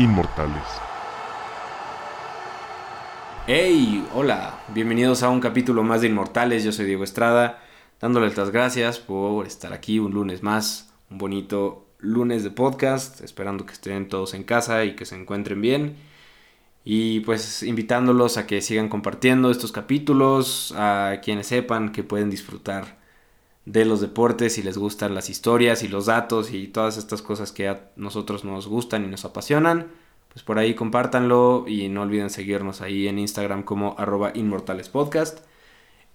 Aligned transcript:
inmortales. 0.00 0.62
Hey, 3.46 4.06
hola, 4.14 4.58
bienvenidos 4.68 5.22
a 5.22 5.28
un 5.28 5.40
capítulo 5.40 5.82
más 5.82 6.00
de 6.00 6.06
Inmortales, 6.06 6.64
yo 6.64 6.72
soy 6.72 6.86
Diego 6.86 7.04
Estrada, 7.04 7.62
dándoles 8.00 8.34
las 8.36 8.50
gracias 8.50 8.98
por 8.98 9.46
estar 9.46 9.74
aquí 9.74 9.98
un 9.98 10.12
lunes 10.12 10.42
más, 10.42 10.94
un 11.10 11.18
bonito 11.18 11.86
lunes 11.98 12.44
de 12.44 12.50
podcast, 12.50 13.20
esperando 13.20 13.66
que 13.66 13.74
estén 13.74 14.08
todos 14.08 14.32
en 14.32 14.44
casa 14.44 14.84
y 14.86 14.96
que 14.96 15.04
se 15.04 15.16
encuentren 15.16 15.60
bien. 15.60 15.96
Y 16.82 17.20
pues 17.20 17.62
invitándolos 17.62 18.38
a 18.38 18.46
que 18.46 18.62
sigan 18.62 18.88
compartiendo 18.88 19.50
estos 19.50 19.70
capítulos, 19.70 20.72
a 20.78 21.20
quienes 21.22 21.48
sepan 21.48 21.92
que 21.92 22.04
pueden 22.04 22.30
disfrutar 22.30 22.99
de 23.70 23.84
los 23.84 24.00
deportes 24.00 24.58
y 24.58 24.62
les 24.64 24.76
gustan 24.76 25.14
las 25.14 25.30
historias 25.30 25.84
y 25.84 25.88
los 25.88 26.06
datos 26.06 26.52
y 26.52 26.66
todas 26.66 26.96
estas 26.96 27.22
cosas 27.22 27.52
que 27.52 27.68
a 27.68 27.92
nosotros 27.94 28.44
nos 28.44 28.66
gustan 28.66 29.04
y 29.04 29.06
nos 29.06 29.24
apasionan, 29.24 29.86
pues 30.32 30.42
por 30.42 30.58
ahí 30.58 30.74
compártanlo 30.74 31.64
y 31.68 31.88
no 31.88 32.02
olviden 32.02 32.30
seguirnos 32.30 32.80
ahí 32.80 33.06
en 33.06 33.20
Instagram 33.20 33.62
como 33.62 33.94
arroba 33.96 34.32
inmortalespodcast. 34.34 35.44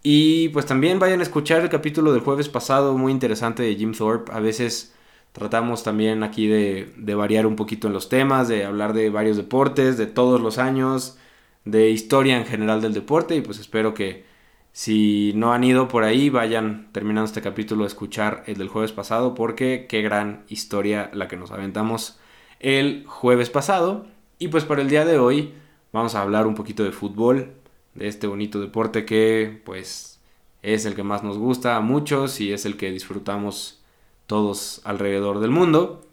Y 0.03 0.49
pues 0.49 0.65
también 0.65 0.99
vayan 0.99 1.21
a 1.21 1.23
escuchar 1.23 1.61
el 1.61 1.69
capítulo 1.69 2.11
del 2.11 2.21
jueves 2.21 2.49
pasado, 2.49 2.97
muy 2.97 3.11
interesante 3.13 3.63
de 3.63 3.75
Jim 3.75 3.93
Thorpe. 3.93 4.31
A 4.33 4.39
veces 4.41 4.93
tratamos 5.31 5.83
también 5.83 6.23
aquí 6.23 6.47
de, 6.47 6.93
de 6.97 7.15
variar 7.15 7.45
un 7.45 7.55
poquito 7.55 7.87
en 7.87 7.93
los 7.93 8.09
temas, 8.09 8.49
de 8.49 8.65
hablar 8.65 8.93
de 8.93 9.09
varios 9.09 9.37
deportes, 9.37 9.97
de 9.97 10.07
todos 10.07 10.41
los 10.41 10.57
años, 10.57 11.17
de 11.63 11.89
historia 11.89 12.37
en 12.37 12.45
general 12.45 12.81
del 12.81 12.93
deporte 12.93 13.35
y 13.35 13.41
pues 13.41 13.59
espero 13.59 13.93
que 13.93 14.25
si 14.75 15.31
no 15.35 15.53
han 15.53 15.63
ido 15.63 15.87
por 15.87 16.03
ahí, 16.03 16.29
vayan 16.29 16.89
terminando 16.91 17.23
este 17.23 17.41
capítulo 17.41 17.85
a 17.85 17.87
escuchar 17.87 18.43
el 18.45 18.57
del 18.57 18.67
jueves 18.67 18.91
pasado 18.91 19.33
porque 19.33 19.85
qué 19.87 20.01
gran 20.01 20.43
historia 20.49 21.09
la 21.13 21.29
que 21.29 21.37
nos 21.37 21.51
aventamos 21.51 22.19
el 22.59 23.05
jueves 23.07 23.49
pasado. 23.49 24.05
Y 24.37 24.49
pues 24.49 24.65
para 24.65 24.81
el 24.81 24.89
día 24.89 25.05
de 25.05 25.17
hoy 25.17 25.53
vamos 25.93 26.13
a 26.13 26.21
hablar 26.21 26.45
un 26.45 26.55
poquito 26.55 26.83
de 26.83 26.91
fútbol, 26.91 27.53
de 27.93 28.09
este 28.09 28.27
bonito 28.27 28.59
deporte 28.59 29.05
que 29.05 29.61
pues 29.63 30.19
es 30.61 30.85
el 30.85 30.93
que 30.93 31.03
más 31.03 31.23
nos 31.23 31.37
gusta 31.37 31.77
a 31.77 31.79
muchos 31.79 32.41
y 32.41 32.51
es 32.51 32.65
el 32.65 32.75
que 32.75 32.91
disfrutamos 32.91 33.81
todos 34.27 34.81
alrededor 34.83 35.39
del 35.39 35.51
mundo. 35.51 36.05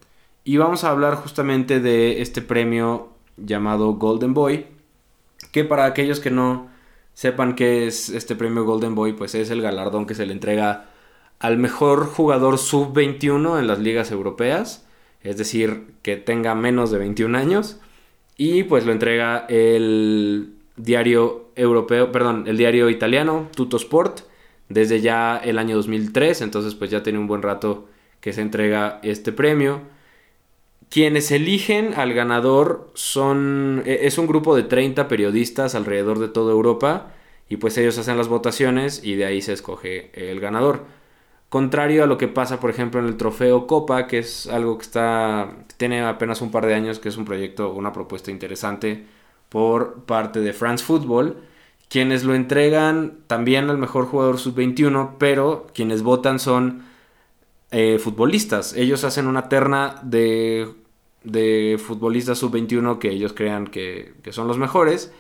Y 0.45 0.59
vamos 0.59 0.85
a 0.85 0.91
hablar 0.91 1.17
justamente 1.17 1.81
de 1.81 2.23
este 2.23 2.43
premio 2.43 3.09
llamado 3.37 3.95
Golden 3.95 4.35
Boy, 4.35 4.67
que 5.51 5.65
para 5.65 5.85
aquellos 5.85 6.21
que 6.21 6.31
no 6.31 6.71
sepan 7.15 7.55
que 7.55 7.87
es 7.87 8.09
este 8.09 8.37
premio 8.37 8.65
Golden 8.65 8.95
Boy, 8.95 9.13
pues 9.13 9.35
es 9.35 9.51
el 9.51 9.63
galardón 9.63 10.07
que 10.07 10.15
se 10.15 10.27
le 10.27 10.33
entrega 10.33 10.87
al 11.39 11.59
mejor 11.59 12.07
jugador 12.07 12.59
sub-21 12.59 13.59
en 13.59 13.67
las 13.67 13.79
ligas 13.79 14.11
europeas, 14.11 14.87
es 15.23 15.37
decir, 15.37 15.85
que 16.03 16.17
tenga 16.17 16.55
menos 16.55 16.91
de 16.91 16.99
21 16.99 17.37
años, 17.37 17.81
y 18.37 18.63
pues 18.65 18.87
lo 18.87 18.93
entrega 18.93 19.47
el 19.49 20.55
diario 20.77 21.51
europeo, 21.57 22.13
perdón, 22.13 22.45
el 22.47 22.57
diario 22.57 22.89
italiano 22.91 23.49
Tuttosport 23.55 24.21
desde 24.69 25.01
ya 25.01 25.37
el 25.37 25.59
año 25.59 25.77
2003, 25.77 26.41
entonces 26.41 26.75
pues 26.75 26.91
ya 26.91 27.03
tiene 27.03 27.19
un 27.19 27.27
buen 27.27 27.43
rato 27.43 27.89
que 28.21 28.33
se 28.33 28.41
entrega 28.41 29.01
este 29.03 29.33
premio. 29.33 29.83
Quienes 30.93 31.31
eligen 31.31 31.95
al 31.95 32.13
ganador 32.13 32.91
son 32.93 33.83
e, 33.87 34.01
es 34.03 34.19
un 34.19 34.27
grupo 34.27 34.55
de 34.55 34.65
30 34.65 35.09
periodistas 35.09 35.75
alrededor 35.75 36.19
de 36.19 36.29
toda 36.29 36.53
Europa 36.53 37.15
y 37.49 37.57
pues 37.57 37.79
ellos 37.79 37.97
hacen 37.97 38.19
las 38.19 38.29
votaciones 38.29 39.03
y 39.03 39.15
de 39.15 39.25
ahí 39.25 39.41
se 39.41 39.55
escoge 39.55 40.11
el 40.13 40.39
ganador. 40.39 40.85
Contrario 41.49 42.05
a 42.05 42.07
lo 42.07 42.19
que 42.19 42.29
pasa, 42.29 42.61
por 42.61 42.69
ejemplo, 42.69 43.01
en 43.01 43.07
el 43.07 43.17
trofeo 43.17 43.67
Copa, 43.67 44.07
que 44.07 44.19
es 44.19 44.47
algo 44.49 44.77
que 44.77 44.83
está 44.83 45.65
tiene 45.79 46.03
apenas 46.03 46.43
un 46.43 46.51
par 46.51 46.67
de 46.67 46.75
años, 46.75 46.99
que 46.99 47.09
es 47.09 47.17
un 47.17 47.25
proyecto, 47.25 47.73
una 47.73 47.95
propuesta 47.95 48.31
interesante 48.31 49.07
por 49.49 50.05
parte 50.05 50.41
de 50.41 50.53
France 50.53 50.85
Football, 50.85 51.39
quienes 51.89 52.23
lo 52.23 52.35
entregan 52.35 53.21
también 53.29 53.71
al 53.71 53.79
mejor 53.79 54.05
jugador 54.05 54.39
sub-21, 54.39 55.13
pero 55.19 55.69
quienes 55.73 56.03
votan 56.03 56.39
son 56.39 56.85
eh, 57.71 57.99
futbolistas. 57.99 58.75
Ellos 58.75 59.05
hacen 59.05 59.27
una 59.27 59.49
terna 59.49 59.99
de 60.03 60.82
de 61.25 61.81
futbolistas 61.85 62.39
sub-21 62.39 62.99
que 62.99 63.11
ellos 63.11 63.33
crean 63.33 63.67
que, 63.67 64.15
son 64.31 64.49
los 64.49 64.59
mejores 64.59 65.13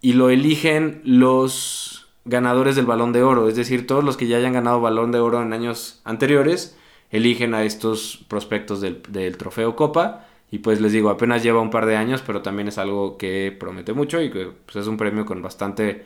y 0.00 0.14
lo 0.14 0.30
eligen 0.30 1.00
los 1.04 2.08
ganadores 2.24 2.76
del 2.76 2.86
balón 2.86 3.12
de 3.12 3.22
oro, 3.22 3.48
es 3.48 3.56
decir, 3.56 3.86
todos 3.86 4.04
los 4.04 4.16
que 4.16 4.26
ya 4.26 4.36
hayan 4.36 4.52
ganado 4.52 4.80
balón 4.80 5.10
de 5.12 5.18
oro 5.18 5.42
en 5.42 5.52
años 5.52 6.00
anteriores 6.04 6.76
eligen 7.10 7.54
a 7.54 7.64
estos 7.64 8.24
prospectos 8.28 8.80
del, 8.80 9.36
trofeo 9.36 9.76
Copa 9.76 10.26
y 10.50 10.58
pues 10.58 10.80
les 10.80 10.92
digo, 10.92 11.10
apenas 11.10 11.42
lleva 11.42 11.60
un 11.60 11.70
par 11.70 11.86
de 11.86 11.96
años, 11.96 12.22
pero 12.24 12.42
también 12.42 12.68
es 12.68 12.78
algo 12.78 13.16
que 13.16 13.56
promete 13.58 13.92
mucho 13.92 14.20
y 14.20 14.30
que 14.30 14.50
pues, 14.64 14.76
es 14.76 14.86
un 14.86 14.96
premio 14.96 15.24
con 15.24 15.42
bastante 15.42 16.04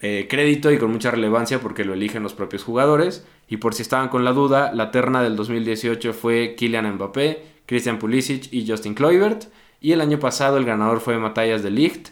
eh, 0.00 0.26
crédito 0.28 0.70
y 0.70 0.78
con 0.78 0.92
mucha 0.92 1.10
relevancia 1.10 1.60
porque 1.60 1.84
lo 1.84 1.94
eligen 1.94 2.22
los 2.22 2.34
propios 2.34 2.64
jugadores. 2.64 3.26
Y 3.48 3.58
por 3.58 3.74
si 3.74 3.82
estaban 3.82 4.08
con 4.08 4.24
la 4.24 4.32
duda, 4.32 4.72
la 4.74 4.90
terna 4.90 5.22
del 5.22 5.36
2018 5.36 6.12
fue 6.12 6.54
Kylian 6.56 6.94
Mbappé, 6.94 7.42
Christian 7.66 7.98
Pulisic 7.98 8.52
y 8.52 8.68
Justin 8.68 8.94
Kluivert. 8.94 9.44
Y 9.80 9.92
el 9.92 10.00
año 10.00 10.18
pasado 10.18 10.56
el 10.56 10.64
ganador 10.64 11.00
fue 11.00 11.18
Matthias 11.18 11.62
de 11.62 11.70
Ligt, 11.70 12.08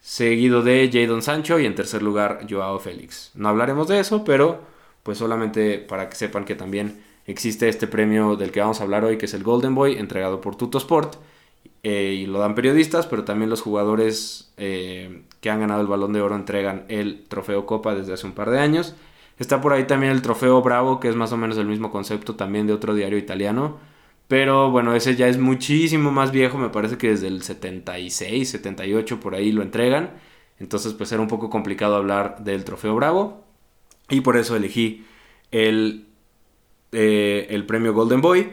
seguido 0.00 0.62
de 0.62 0.90
Jadon 0.92 1.22
Sancho 1.22 1.58
y 1.58 1.66
en 1.66 1.74
tercer 1.74 2.02
lugar 2.02 2.46
Joao 2.48 2.78
Félix. 2.78 3.30
No 3.34 3.48
hablaremos 3.48 3.88
de 3.88 4.00
eso, 4.00 4.24
pero 4.24 4.60
pues 5.02 5.18
solamente 5.18 5.78
para 5.78 6.08
que 6.08 6.16
sepan 6.16 6.44
que 6.44 6.54
también 6.54 7.02
existe 7.26 7.68
este 7.68 7.86
premio 7.86 8.36
del 8.36 8.50
que 8.50 8.60
vamos 8.60 8.80
a 8.80 8.84
hablar 8.84 9.04
hoy, 9.04 9.18
que 9.18 9.26
es 9.26 9.34
el 9.34 9.42
Golden 9.42 9.74
Boy, 9.74 9.96
entregado 9.98 10.40
por 10.40 10.56
Tutosport. 10.56 11.16
Eh, 11.82 12.20
y 12.22 12.26
lo 12.26 12.38
dan 12.38 12.54
periodistas, 12.54 13.06
pero 13.06 13.24
también 13.24 13.50
los 13.50 13.60
jugadores 13.60 14.52
eh, 14.56 15.22
que 15.40 15.50
han 15.50 15.60
ganado 15.60 15.80
el 15.80 15.88
balón 15.88 16.12
de 16.12 16.20
oro 16.20 16.36
entregan 16.36 16.84
el 16.88 17.24
trofeo 17.28 17.66
Copa 17.66 17.94
desde 17.94 18.12
hace 18.12 18.26
un 18.26 18.32
par 18.32 18.50
de 18.50 18.60
años. 18.60 18.94
Está 19.38 19.60
por 19.60 19.72
ahí 19.72 19.84
también 19.84 20.12
el 20.12 20.22
trofeo 20.22 20.62
Bravo, 20.62 21.00
que 21.00 21.08
es 21.08 21.16
más 21.16 21.32
o 21.32 21.36
menos 21.36 21.56
el 21.58 21.66
mismo 21.66 21.90
concepto 21.90 22.36
también 22.36 22.66
de 22.66 22.72
otro 22.72 22.94
diario 22.94 23.18
italiano 23.18 23.78
pero 24.32 24.70
bueno, 24.70 24.94
ese 24.94 25.14
ya 25.14 25.28
es 25.28 25.36
muchísimo 25.36 26.10
más 26.10 26.32
viejo, 26.32 26.56
me 26.56 26.70
parece 26.70 26.96
que 26.96 27.10
desde 27.10 27.26
el 27.26 27.42
76, 27.42 28.48
78 28.48 29.20
por 29.20 29.34
ahí 29.34 29.52
lo 29.52 29.60
entregan. 29.60 30.12
Entonces 30.58 30.94
pues 30.94 31.12
era 31.12 31.20
un 31.20 31.28
poco 31.28 31.50
complicado 31.50 31.96
hablar 31.96 32.42
del 32.42 32.64
trofeo 32.64 32.94
Bravo. 32.94 33.44
Y 34.08 34.22
por 34.22 34.38
eso 34.38 34.56
elegí 34.56 35.04
el, 35.50 36.06
eh, 36.92 37.46
el 37.50 37.66
premio 37.66 37.92
Golden 37.92 38.22
Boy. 38.22 38.50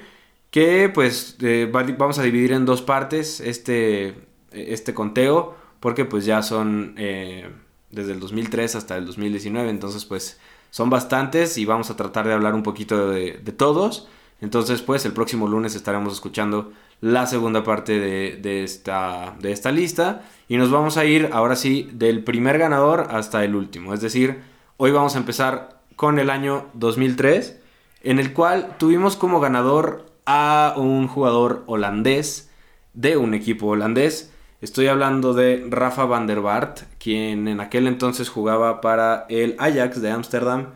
Que 0.52 0.90
pues 0.90 1.38
eh, 1.42 1.70
vamos 1.72 2.20
a 2.20 2.24
dividir 2.24 2.52
en 2.54 2.66
dos 2.66 2.82
partes 2.82 3.40
este, 3.40 4.16
este 4.52 4.94
conteo. 4.94 5.56
Porque 5.80 6.04
pues 6.06 6.26
ya 6.26 6.42
son 6.42 6.96
eh, 6.98 7.50
desde 7.90 8.12
el 8.12 8.20
2003 8.20 8.76
hasta 8.76 8.98
el 8.98 9.06
2019. 9.06 9.70
Entonces 9.70 10.06
pues 10.06 10.40
son 10.72 10.90
bastantes 10.90 11.58
y 11.58 11.66
vamos 11.66 11.90
a 11.90 11.96
tratar 11.96 12.28
de 12.28 12.34
hablar 12.34 12.54
un 12.54 12.64
poquito 12.64 13.10
de, 13.10 13.40
de 13.44 13.52
todos. 13.52 14.08
Entonces, 14.42 14.82
pues 14.82 15.06
el 15.06 15.12
próximo 15.12 15.48
lunes 15.48 15.76
estaremos 15.76 16.14
escuchando 16.14 16.72
la 17.02 17.26
segunda 17.28 17.64
parte 17.64 18.00
de, 18.00 18.64
esta, 18.64 19.36
de 19.40 19.52
esta 19.52 19.72
lista. 19.72 20.24
Y 20.48 20.58
nos 20.58 20.72
vamos 20.72 20.98
a 20.98 21.06
ir 21.06 21.30
ahora 21.34 21.56
sí 21.56 21.90
del 21.94 22.24
primer 22.24 22.58
ganador 22.58 23.08
hasta 23.12 23.44
el 23.44 23.56
último. 23.56 23.94
Es 23.94 24.02
decir, 24.02 24.42
hoy 24.78 24.92
vamos 24.92 25.16
a 25.16 25.20
empezar 25.20 25.82
con 25.96 26.20
el 26.20 26.30
año 26.30 26.68
2003, 26.74 27.60
en 28.04 28.20
el 28.20 28.34
cual 28.34 28.76
tuvimos 28.78 29.18
como 29.18 29.42
ganador 29.42 30.09
a 30.32 30.76
un 30.78 31.08
jugador 31.08 31.64
holandés 31.66 32.52
de 32.94 33.18
un 33.18 33.34
equipo 33.34 33.66
holandés. 33.66 34.32
Estoy 34.62 34.86
hablando 34.86 35.34
de 35.34 35.66
Rafa 35.68 36.06
van 36.06 36.28
der 36.28 36.40
Vaart, 36.40 36.82
quien 37.00 37.48
en 37.48 37.60
aquel 37.60 37.88
entonces 37.88 38.30
jugaba 38.30 38.80
para 38.80 39.26
el 39.30 39.56
Ajax 39.58 40.04
de 40.04 40.12
Ámsterdam. 40.12 40.68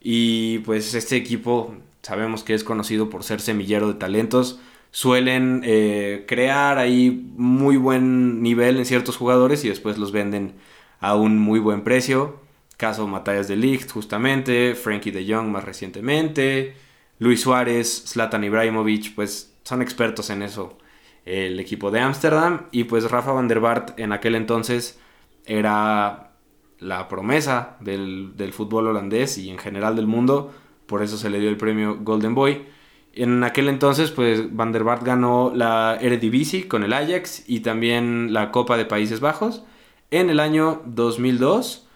Y 0.00 0.60
pues 0.60 0.94
este 0.94 1.16
equipo 1.16 1.74
sabemos 2.00 2.44
que 2.44 2.54
es 2.54 2.64
conocido 2.64 3.10
por 3.10 3.24
ser 3.24 3.42
semillero 3.42 3.88
de 3.88 3.94
talentos, 3.94 4.58
suelen 4.90 5.60
eh, 5.64 6.24
crear 6.26 6.78
ahí 6.78 7.28
muy 7.36 7.76
buen 7.76 8.42
nivel 8.42 8.78
en 8.78 8.86
ciertos 8.86 9.18
jugadores 9.18 9.66
y 9.66 9.68
después 9.68 9.98
los 9.98 10.12
venden 10.12 10.54
a 11.00 11.14
un 11.14 11.38
muy 11.38 11.60
buen 11.60 11.84
precio. 11.84 12.40
Caso 12.78 13.06
Matthias 13.06 13.48
de 13.48 13.56
Ligt, 13.56 13.90
justamente, 13.90 14.74
Frankie 14.74 15.10
de 15.10 15.30
Jong 15.30 15.48
más 15.48 15.64
recientemente, 15.64 16.74
Luis 17.18 17.40
Suárez, 17.40 18.04
Zlatan 18.06 18.44
Ibrahimovic, 18.44 19.14
pues 19.14 19.54
son 19.62 19.82
expertos 19.82 20.30
en 20.30 20.42
eso. 20.42 20.78
El 21.24 21.58
equipo 21.58 21.90
de 21.90 22.00
Ámsterdam 22.00 22.66
y 22.70 22.84
pues 22.84 23.10
Rafa 23.10 23.32
van 23.32 23.48
der 23.48 23.60
Vaart 23.60 23.98
en 23.98 24.12
aquel 24.12 24.34
entonces 24.34 25.00
era 25.46 26.32
la 26.78 27.08
promesa 27.08 27.76
del, 27.80 28.36
del 28.36 28.52
fútbol 28.52 28.88
holandés 28.88 29.38
y 29.38 29.48
en 29.48 29.58
general 29.58 29.96
del 29.96 30.06
mundo 30.06 30.52
por 30.86 31.02
eso 31.02 31.16
se 31.16 31.30
le 31.30 31.40
dio 31.40 31.48
el 31.48 31.56
premio 31.56 31.98
Golden 32.00 32.34
Boy. 32.34 32.66
En 33.14 33.44
aquel 33.44 33.68
entonces, 33.68 34.10
pues 34.10 34.54
Van 34.54 34.72
der 34.72 34.84
Vaart 34.84 35.04
ganó 35.04 35.52
la 35.54 35.96
Eredivisie 36.00 36.66
con 36.66 36.82
el 36.82 36.92
Ajax 36.92 37.44
y 37.46 37.60
también 37.60 38.32
la 38.32 38.50
Copa 38.50 38.76
de 38.76 38.84
Países 38.84 39.20
Bajos 39.20 39.64
en 40.10 40.30
el 40.30 40.40
año 40.40 40.82
2002 40.86 41.88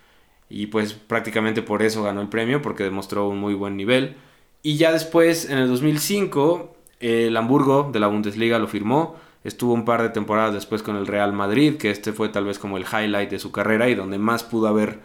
y 0.48 0.66
pues 0.68 0.94
prácticamente 0.94 1.60
por 1.62 1.82
eso 1.82 2.04
ganó 2.04 2.20
el 2.20 2.28
premio 2.28 2.62
porque 2.62 2.84
demostró 2.84 3.28
un 3.28 3.38
muy 3.38 3.54
buen 3.54 3.76
nivel. 3.76 4.16
Y 4.62 4.76
ya 4.76 4.92
después, 4.92 5.48
en 5.48 5.58
el 5.58 5.68
2005, 5.68 6.76
el 7.00 7.36
Hamburgo 7.36 7.90
de 7.92 8.00
la 8.00 8.08
Bundesliga 8.08 8.58
lo 8.58 8.66
firmó. 8.66 9.16
Estuvo 9.44 9.72
un 9.72 9.84
par 9.84 10.02
de 10.02 10.08
temporadas 10.10 10.52
después 10.52 10.82
con 10.82 10.96
el 10.96 11.06
Real 11.06 11.32
Madrid, 11.32 11.76
que 11.76 11.90
este 11.90 12.12
fue 12.12 12.28
tal 12.28 12.44
vez 12.44 12.58
como 12.58 12.76
el 12.76 12.84
highlight 12.84 13.30
de 13.30 13.38
su 13.38 13.52
carrera 13.52 13.88
y 13.88 13.94
donde 13.94 14.18
más 14.18 14.42
pudo 14.42 14.68
haber 14.68 15.00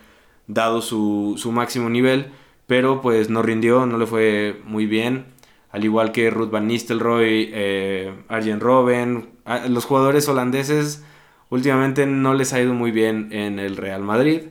dado 0.48 0.82
su, 0.82 1.36
su 1.38 1.52
máximo 1.52 1.90
nivel, 1.90 2.32
pero 2.68 3.02
pues 3.02 3.30
no 3.30 3.42
rindió, 3.42 3.86
no 3.86 3.98
le 3.98 4.08
fue 4.08 4.62
muy 4.66 4.86
bien. 4.86 5.26
Al 5.72 5.84
igual 5.84 6.12
que 6.12 6.30
Ruth 6.30 6.52
Van 6.52 6.68
Nistelrooy, 6.68 7.50
eh, 7.54 8.14
Arjen 8.28 8.60
Robben, 8.60 9.30
los 9.70 9.86
jugadores 9.86 10.28
holandeses 10.28 11.04
últimamente 11.50 12.06
no 12.06 12.34
les 12.34 12.54
ha 12.54 12.62
ido 12.62 12.74
muy 12.74 12.92
bien 12.92 13.30
en 13.32 13.60
el 13.60 13.78
Real 13.78 14.04
Madrid. 14.04 14.50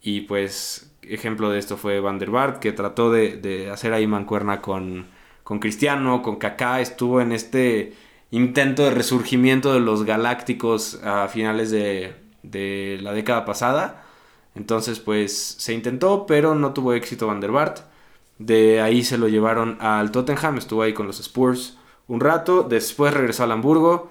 Y 0.00 0.22
pues 0.22 0.87
ejemplo 1.08 1.50
de 1.50 1.58
esto 1.58 1.76
fue 1.76 2.00
Van 2.00 2.18
der 2.18 2.30
Vaart, 2.30 2.58
que 2.58 2.72
trató 2.72 3.10
de, 3.10 3.70
hacer 3.72 3.92
ahí 3.92 4.06
mancuerna 4.06 4.60
con, 4.60 5.06
con 5.44 5.58
Cristiano, 5.58 6.22
con 6.22 6.36
Kaká, 6.36 6.80
estuvo 6.80 7.20
en 7.20 7.32
este 7.32 7.94
intento 8.30 8.84
de 8.84 8.90
resurgimiento 8.90 9.72
de 9.72 9.80
los 9.80 10.04
galácticos 10.04 11.00
a 11.04 11.28
finales 11.28 11.70
de, 11.70 12.14
de 12.42 12.98
la 13.02 13.12
década 13.12 13.44
pasada. 13.44 14.04
Entonces, 14.54 15.00
pues 15.00 15.36
se 15.36 15.72
intentó, 15.74 16.26
pero 16.26 16.54
no 16.54 16.72
tuvo 16.72 16.92
éxito 16.92 17.26
Van 17.26 17.40
der 17.40 17.52
Vaart. 17.52 17.80
De 18.38 18.80
ahí 18.80 19.04
se 19.04 19.18
lo 19.18 19.28
llevaron 19.28 19.78
al 19.80 20.10
Tottenham, 20.12 20.58
estuvo 20.58 20.82
ahí 20.82 20.92
con 20.92 21.06
los 21.06 21.20
Spurs 21.20 21.78
un 22.08 22.20
rato. 22.20 22.62
Después 22.64 23.14
regresó 23.14 23.44
al 23.44 23.52
Hamburgo 23.52 24.10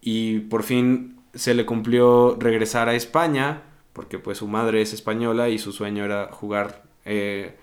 y 0.00 0.40
por 0.40 0.62
fin 0.62 1.20
se 1.34 1.54
le 1.54 1.66
cumplió 1.66 2.36
regresar 2.38 2.88
a 2.88 2.94
España, 2.94 3.62
porque 3.96 4.18
pues 4.18 4.36
su 4.36 4.46
madre 4.46 4.82
es 4.82 4.92
española 4.92 5.48
y 5.48 5.58
su 5.58 5.72
sueño 5.72 6.04
era 6.04 6.28
jugar, 6.30 6.82
eh, 7.06 7.56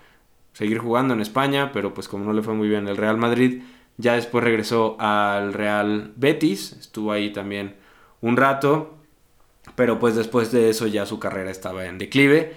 seguir 0.52 0.78
jugando 0.78 1.14
en 1.14 1.20
España, 1.20 1.70
pero 1.72 1.94
pues 1.94 2.08
como 2.08 2.24
no 2.24 2.32
le 2.32 2.42
fue 2.42 2.54
muy 2.54 2.68
bien 2.68 2.82
en 2.82 2.88
el 2.88 2.96
Real 2.96 3.16
Madrid, 3.16 3.62
ya 3.98 4.14
después 4.14 4.42
regresó 4.42 4.96
al 4.98 5.52
Real 5.52 6.12
Betis, 6.16 6.72
estuvo 6.72 7.12
ahí 7.12 7.32
también 7.32 7.76
un 8.20 8.36
rato, 8.36 8.98
pero 9.76 10.00
pues 10.00 10.16
después 10.16 10.50
de 10.50 10.70
eso 10.70 10.88
ya 10.88 11.06
su 11.06 11.20
carrera 11.20 11.52
estaba 11.52 11.86
en 11.86 11.98
declive. 11.98 12.56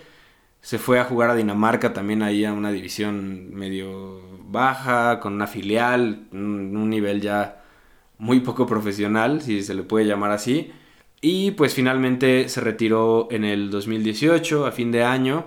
Se 0.60 0.80
fue 0.80 1.00
a 1.00 1.06
jugar 1.06 1.30
a 1.30 1.36
Dinamarca 1.36 1.94
también 1.94 2.24
ahí 2.24 2.46
a 2.46 2.54
una 2.54 2.72
división 2.72 3.54
medio 3.54 4.22
baja, 4.50 5.20
con 5.20 5.34
una 5.34 5.46
filial, 5.46 6.28
un 6.32 6.90
nivel 6.90 7.22
ya 7.22 7.64
muy 8.18 8.40
poco 8.40 8.66
profesional, 8.66 9.42
si 9.44 9.62
se 9.62 9.76
le 9.76 9.84
puede 9.84 10.08
llamar 10.08 10.32
así. 10.32 10.72
Y 11.22 11.52
pues 11.52 11.74
finalmente 11.74 12.48
se 12.50 12.62
retiró 12.62 13.28
en 13.32 13.44
el 13.44 13.70
2018, 13.72 14.66
a 14.66 14.72
fin 14.72 14.92
de 14.92 15.04
año. 15.04 15.46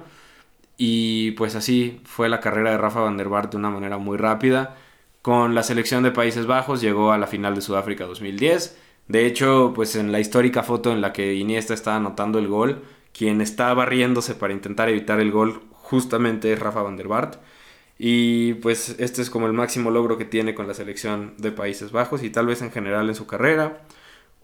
Y 0.76 1.32
pues 1.32 1.54
así 1.56 2.00
fue 2.04 2.28
la 2.28 2.40
carrera 2.40 2.70
de 2.70 2.78
Rafa 2.78 3.00
van 3.00 3.16
der 3.16 3.28
Vaart 3.28 3.52
de 3.52 3.58
una 3.58 3.70
manera 3.70 3.98
muy 3.98 4.16
rápida. 4.16 4.76
Con 5.22 5.54
la 5.54 5.62
selección 5.62 6.02
de 6.02 6.12
Países 6.12 6.46
Bajos 6.46 6.80
llegó 6.80 7.12
a 7.12 7.18
la 7.18 7.26
final 7.26 7.54
de 7.54 7.60
Sudáfrica 7.60 8.06
2010. 8.06 8.78
De 9.08 9.26
hecho, 9.26 9.72
pues 9.74 9.96
en 9.96 10.12
la 10.12 10.20
histórica 10.20 10.62
foto 10.62 10.92
en 10.92 11.00
la 11.00 11.12
que 11.12 11.34
Iniesta 11.34 11.74
está 11.74 11.96
anotando 11.96 12.38
el 12.38 12.48
gol, 12.48 12.82
quien 13.12 13.40
está 13.40 13.74
barriéndose 13.74 14.34
para 14.34 14.52
intentar 14.54 14.88
evitar 14.88 15.20
el 15.20 15.30
gol 15.32 15.62
justamente 15.72 16.52
es 16.52 16.58
Rafa 16.58 16.82
van 16.82 16.96
der 16.96 17.08
Vaart. 17.08 17.36
Y 17.98 18.54
pues 18.54 18.96
este 18.98 19.20
es 19.20 19.28
como 19.30 19.46
el 19.46 19.52
máximo 19.52 19.90
logro 19.90 20.16
que 20.16 20.24
tiene 20.24 20.54
con 20.54 20.66
la 20.66 20.74
selección 20.74 21.34
de 21.38 21.52
Países 21.52 21.92
Bajos 21.92 22.22
y 22.22 22.30
tal 22.30 22.46
vez 22.46 22.62
en 22.62 22.72
general 22.72 23.08
en 23.08 23.14
su 23.14 23.26
carrera. 23.26 23.82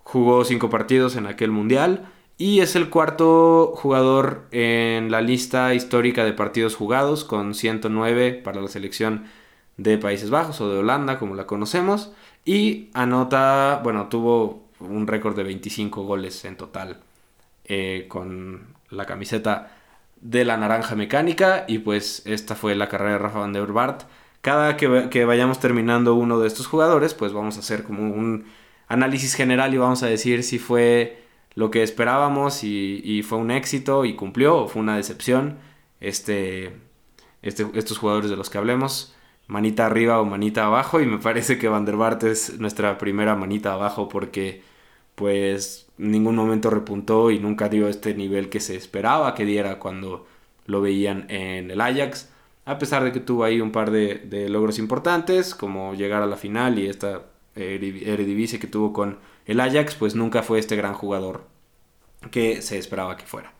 Jugó 0.06 0.44
cinco 0.44 0.70
partidos 0.70 1.16
en 1.16 1.26
aquel 1.26 1.50
mundial 1.50 2.06
y 2.38 2.60
es 2.60 2.76
el 2.76 2.90
cuarto 2.90 3.72
jugador 3.74 4.46
en 4.52 5.10
la 5.10 5.20
lista 5.20 5.74
histórica 5.74 6.24
de 6.24 6.32
partidos 6.32 6.76
jugados 6.76 7.24
con 7.24 7.54
109 7.54 8.34
para 8.44 8.60
la 8.60 8.68
selección 8.68 9.24
de 9.76 9.98
Países 9.98 10.30
Bajos 10.30 10.60
o 10.60 10.70
de 10.70 10.78
Holanda, 10.78 11.18
como 11.18 11.34
la 11.34 11.48
conocemos. 11.48 12.12
Y 12.44 12.88
anota, 12.94 13.80
bueno, 13.82 14.06
tuvo 14.06 14.68
un 14.78 15.08
récord 15.08 15.34
de 15.34 15.42
25 15.42 16.04
goles 16.04 16.44
en 16.44 16.56
total 16.56 17.00
eh, 17.64 18.06
con 18.08 18.76
la 18.90 19.06
camiseta 19.06 19.72
de 20.20 20.44
la 20.44 20.56
naranja 20.56 20.94
mecánica. 20.94 21.64
Y 21.66 21.80
pues 21.80 22.22
esta 22.26 22.54
fue 22.54 22.76
la 22.76 22.88
carrera 22.88 23.14
de 23.14 23.18
Rafa 23.18 23.40
van 23.40 23.52
der 23.52 23.72
Vaart. 23.72 24.04
Cada 24.40 24.76
que, 24.76 25.08
que 25.10 25.24
vayamos 25.24 25.58
terminando 25.58 26.14
uno 26.14 26.38
de 26.38 26.46
estos 26.46 26.68
jugadores, 26.68 27.12
pues 27.12 27.32
vamos 27.32 27.56
a 27.56 27.60
hacer 27.60 27.82
como 27.82 28.12
un 28.14 28.44
análisis 28.88 29.34
general 29.34 29.74
y 29.74 29.78
vamos 29.78 30.02
a 30.02 30.06
decir 30.06 30.42
si 30.42 30.58
fue 30.58 31.22
lo 31.54 31.70
que 31.70 31.82
esperábamos 31.82 32.62
y, 32.64 33.22
fue 33.26 33.38
un 33.38 33.50
éxito 33.50 34.04
y 34.04 34.14
cumplió 34.14 34.58
o 34.58 34.68
fue 34.68 34.82
una 34.82 34.96
decepción 34.96 35.58
este, 36.00 36.76
este, 37.42 37.66
estos 37.74 37.98
jugadores 37.98 38.30
de 38.30 38.36
los 38.36 38.50
que 38.50 38.58
hablemos. 38.58 39.14
Manita 39.48 39.86
arriba 39.86 40.20
o 40.20 40.24
manita 40.24 40.66
abajo 40.66 41.00
y 41.00 41.06
me 41.06 41.18
parece 41.18 41.58
que 41.58 41.68
Van 41.68 41.84
der 41.84 41.96
Vaart 41.96 42.24
es 42.24 42.58
nuestra 42.58 42.98
primera 42.98 43.36
manita 43.36 43.72
abajo 43.72 44.08
porque 44.08 44.62
pues 45.14 45.86
ningún 45.98 46.36
momento 46.36 46.68
repuntó 46.68 47.30
y 47.30 47.38
nunca 47.38 47.68
dio 47.68 47.88
este 47.88 48.14
nivel 48.14 48.50
que 48.50 48.60
se 48.60 48.76
esperaba 48.76 49.34
que 49.34 49.46
diera 49.46 49.78
cuando 49.78 50.26
lo 50.66 50.80
veían 50.82 51.26
en 51.30 51.70
el 51.70 51.80
Ajax. 51.80 52.30
A 52.66 52.78
pesar 52.78 53.04
de 53.04 53.12
que 53.12 53.20
tuvo 53.20 53.44
ahí 53.44 53.60
un 53.60 53.72
par 53.72 53.90
de 53.90 54.48
logros 54.50 54.78
importantes 54.78 55.54
como 55.54 55.94
llegar 55.94 56.22
a 56.22 56.26
la 56.26 56.36
final 56.36 56.78
y 56.78 56.88
esta 56.88 57.22
Eredivisie 57.56 58.58
que 58.58 58.66
tuvo 58.66 58.92
con 58.92 59.18
el 59.46 59.60
Ajax 59.60 59.94
pues 59.94 60.14
nunca 60.14 60.42
fue 60.42 60.58
este 60.58 60.76
gran 60.76 60.94
jugador 60.94 61.44
que 62.30 62.62
se 62.62 62.78
esperaba 62.78 63.16
que 63.16 63.26
fuera 63.26 63.52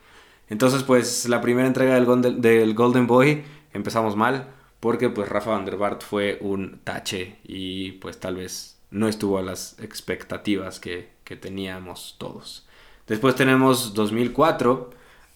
entonces 0.49 0.83
pues 0.83 1.29
la 1.29 1.41
primera 1.41 1.67
entrega 1.67 1.95
del, 1.95 2.75
Golden 2.75 3.07
Boy 3.07 3.43
empezamos 3.73 4.17
mal 4.17 4.49
porque 4.81 5.09
pues 5.09 5.29
Rafa 5.29 5.51
van 5.51 5.65
der 5.65 5.77
Vaart 5.77 6.03
fue 6.03 6.39
un 6.41 6.81
tache 6.85 7.39
y 7.45 7.93
pues 7.93 8.21
tal 8.21 8.37
vez 8.37 8.77
no 8.91 9.09
estuvo 9.09 9.39
a 9.39 9.43
las 9.43 9.79
expectativas 9.81 10.81
que, 10.81 11.15
teníamos 11.41 12.15
todos. 12.19 12.69
Después 13.09 13.35
tenemos 13.35 13.95
2004 13.95 14.91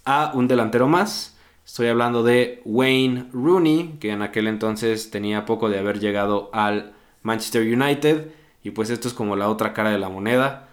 a 0.05 0.31
un 0.35 0.47
delantero 0.47 0.87
más. 0.87 1.37
Estoy 1.67 1.89
hablando 1.89 2.23
de 2.23 2.63
Wayne 2.65 3.29
Rooney, 3.33 3.97
que 3.99 4.13
en 4.13 4.23
aquel 4.23 4.47
entonces 4.47 5.11
tenía 5.11 5.47
poco 5.47 5.69
de 5.69 5.81
haber 5.81 5.99
llegado 5.99 6.49
al 6.53 6.93
Manchester 7.25 7.63
United. 7.63 8.31
Y 8.62 8.71
pues 8.73 8.91
esto 8.91 9.09
es 9.09 9.15
como 9.15 9.37
la 9.37 9.49
otra 9.49 9.73
cara 9.73 9.91
de 9.91 9.99
la 9.99 10.09
moneda. 10.09 10.69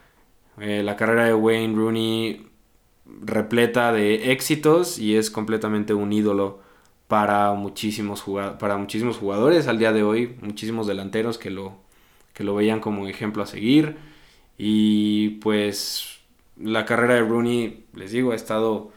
Eh, 0.59 0.83
la 0.83 0.95
carrera 0.95 1.25
de 1.25 1.33
Wayne 1.33 1.75
Rooney 1.75 2.47
repleta 3.21 3.93
de 3.93 4.31
éxitos 4.31 4.99
y 4.99 5.15
es 5.15 5.31
completamente 5.31 5.93
un 5.93 6.11
ídolo 6.11 6.59
para 7.07 7.53
muchísimos, 7.53 8.25
para 8.59 8.77
muchísimos 8.77 9.17
jugadores 9.17 9.67
al 9.67 9.79
día 9.79 9.93
de 9.93 10.03
hoy, 10.03 10.35
muchísimos 10.41 10.87
delanteros 10.87 11.37
que 11.37 11.49
lo, 11.49 11.77
que 12.33 12.43
lo 12.43 12.55
veían 12.55 12.79
como 12.79 13.07
ejemplo 13.07 13.43
a 13.43 13.45
seguir. 13.45 13.97
Y 14.57 15.29
pues 15.41 16.19
la 16.57 16.85
carrera 16.85 17.15
de 17.15 17.21
Rooney, 17.21 17.85
les 17.93 18.11
digo, 18.11 18.31
ha 18.31 18.35
estado 18.35 18.91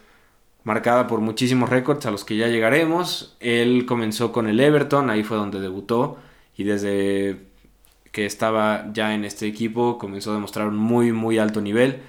marcada 0.64 1.06
por 1.06 1.20
muchísimos 1.20 1.70
récords 1.70 2.06
a 2.06 2.10
los 2.10 2.24
que 2.24 2.36
ya 2.36 2.48
llegaremos. 2.48 3.36
Él 3.40 3.86
comenzó 3.86 4.32
con 4.32 4.48
el 4.48 4.60
Everton, 4.60 5.10
ahí 5.10 5.22
fue 5.22 5.36
donde 5.36 5.60
debutó 5.60 6.18
y 6.56 6.64
desde 6.64 7.49
que 8.12 8.26
estaba 8.26 8.90
ya 8.92 9.14
en 9.14 9.24
este 9.24 9.46
equipo 9.46 9.98
comenzó 9.98 10.32
a 10.32 10.34
demostrar 10.34 10.68
un 10.68 10.76
muy 10.76 11.12
muy 11.12 11.38
alto 11.38 11.60
nivel 11.60 12.00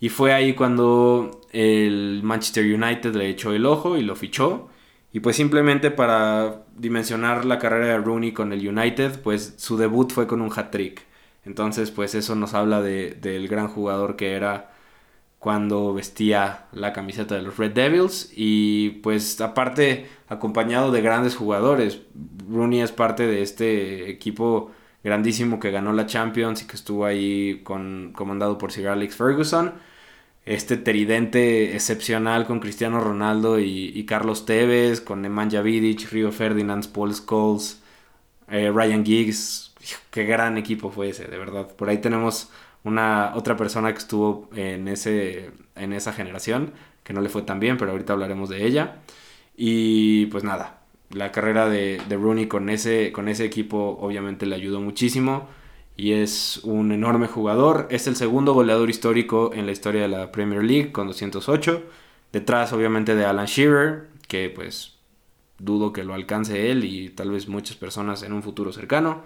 y 0.00 0.10
fue 0.10 0.32
ahí 0.32 0.54
cuando 0.54 1.40
el 1.52 2.20
Manchester 2.22 2.64
United 2.64 3.14
le 3.14 3.28
echó 3.28 3.52
el 3.52 3.66
ojo 3.66 3.96
y 3.96 4.02
lo 4.02 4.16
fichó 4.16 4.68
y 5.12 5.20
pues 5.20 5.36
simplemente 5.36 5.90
para 5.90 6.64
dimensionar 6.76 7.44
la 7.44 7.58
carrera 7.58 7.86
de 7.86 7.98
Rooney 7.98 8.32
con 8.32 8.52
el 8.52 8.66
United, 8.66 9.20
pues 9.22 9.54
su 9.56 9.76
debut 9.76 10.12
fue 10.12 10.26
con 10.26 10.40
un 10.42 10.52
hat-trick. 10.54 11.02
Entonces, 11.44 11.90
pues 11.90 12.14
eso 12.14 12.34
nos 12.34 12.54
habla 12.54 12.82
de, 12.82 13.12
del 13.20 13.48
gran 13.48 13.68
jugador 13.68 14.16
que 14.16 14.32
era 14.32 14.72
cuando 15.38 15.94
vestía 15.94 16.66
la 16.72 16.92
camiseta 16.92 17.36
de 17.36 17.42
los 17.42 17.56
Red 17.56 17.72
Devils 17.72 18.32
y 18.34 18.90
pues 19.02 19.40
aparte 19.40 20.08
acompañado 20.28 20.92
de 20.92 21.00
grandes 21.00 21.36
jugadores. 21.36 22.00
Rooney 22.50 22.80
es 22.80 22.92
parte 22.92 23.26
de 23.26 23.42
este 23.42 24.10
equipo 24.10 24.72
grandísimo 25.04 25.60
que 25.60 25.70
ganó 25.70 25.92
la 25.92 26.06
Champions 26.06 26.62
y 26.62 26.66
que 26.66 26.76
estuvo 26.76 27.04
ahí 27.04 27.60
con, 27.64 28.12
comandado 28.14 28.58
por 28.58 28.72
Sir 28.72 28.88
Alex 28.88 29.16
Ferguson 29.16 29.74
este 30.48 30.78
tridente 30.78 31.74
excepcional 31.74 32.46
con 32.46 32.58
Cristiano 32.60 33.00
Ronaldo 33.00 33.58
y, 33.60 34.04
Carlos 34.06 34.46
Tevez, 34.46 35.02
con 35.02 35.20
Nemanja 35.20 35.60
Vidic, 35.60 36.10
Rio 36.10 36.32
Ferdinand, 36.32 36.88
Paul 36.90 37.14
Scholes, 37.14 37.82
eh, 38.48 38.70
Ryan 38.74 39.04
Giggs. 39.04 39.74
Qué 40.10 40.24
gran 40.24 40.56
equipo 40.56 40.90
fue 40.90 41.10
ese, 41.10 41.26
de 41.26 41.36
verdad. 41.38 41.68
Por 41.76 41.90
ahí 41.90 41.98
tenemos 41.98 42.50
una 42.82 43.32
otra 43.34 43.56
persona 43.58 43.92
que 43.92 43.98
estuvo 43.98 44.48
en, 44.54 44.88
ese, 44.88 45.50
en 45.76 45.92
esa 45.92 46.14
generación, 46.14 46.72
que 47.04 47.12
no 47.12 47.20
le 47.20 47.28
fue 47.28 47.42
tan 47.42 47.60
bien, 47.60 47.76
pero 47.76 47.90
ahorita 47.92 48.14
hablaremos 48.14 48.48
de 48.48 48.66
ella. 48.66 49.02
Y 49.54 50.26
pues 50.26 50.44
nada, 50.44 50.77
la 51.10 51.32
carrera 51.32 51.68
de, 51.68 52.00
Rooney 52.10 52.46
con 52.46 52.68
ese, 52.68 53.12
con 53.12 53.28
ese 53.28 53.44
equipo 53.44 53.98
obviamente 54.00 54.46
le 54.46 54.54
ayudó 54.54 54.80
muchísimo 54.80 55.48
y 55.96 56.12
es 56.12 56.60
un 56.64 56.92
enorme 56.92 57.26
jugador. 57.26 57.88
Es 57.90 58.06
el 58.06 58.16
segundo 58.16 58.54
goleador 58.54 58.90
histórico 58.90 59.50
en 59.54 59.66
la 59.66 59.72
historia 59.72 60.02
de 60.02 60.08
la 60.08 60.30
Premier 60.30 60.62
League 60.62 60.92
con 60.92 61.06
208. 61.06 61.82
Detrás 62.32 62.72
obviamente 62.72 63.14
de 63.14 63.24
Alan 63.24 63.46
Shearer, 63.46 64.08
que 64.28 64.50
pues 64.50 64.96
dudo 65.58 65.92
que 65.92 66.04
lo 66.04 66.14
alcance 66.14 66.70
él 66.70 66.84
y 66.84 67.10
tal 67.10 67.30
vez 67.30 67.48
muchas 67.48 67.76
personas 67.76 68.22
en 68.22 68.32
un 68.32 68.42
futuro 68.42 68.72
cercano. 68.72 69.22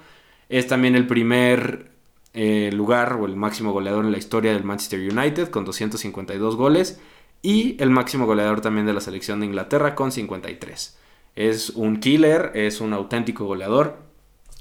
Es 0.48 0.66
también 0.66 0.94
el 0.94 1.06
primer 1.06 1.90
eh, 2.32 2.70
lugar 2.72 3.14
o 3.20 3.26
el 3.26 3.36
máximo 3.36 3.72
goleador 3.72 4.04
en 4.04 4.12
la 4.12 4.18
historia 4.18 4.52
del 4.52 4.64
Manchester 4.64 5.00
United 5.00 5.48
con 5.50 5.64
252 5.64 6.56
goles 6.56 7.00
y 7.42 7.76
el 7.82 7.90
máximo 7.90 8.24
goleador 8.24 8.60
también 8.60 8.86
de 8.86 8.94
la 8.94 9.00
selección 9.00 9.40
de 9.40 9.46
Inglaterra 9.46 9.94
con 9.94 10.12
53. 10.12 11.01
Es 11.36 11.70
un 11.70 11.98
killer, 12.00 12.52
es 12.54 12.80
un 12.80 12.92
auténtico 12.92 13.44
goleador. 13.46 13.96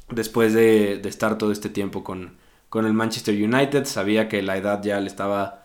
Después 0.09 0.53
de, 0.53 1.01
estar 1.05 1.37
todo 1.37 1.51
este 1.51 1.69
tiempo 1.69 2.03
con, 2.03 2.37
con, 2.69 2.85
el 2.85 2.93
Manchester 2.93 3.35
United, 3.35 3.85
sabía 3.85 4.27
que 4.29 4.41
la 4.41 4.57
edad 4.57 4.81
ya 4.83 4.99
le 4.99 5.07
estaba 5.07 5.63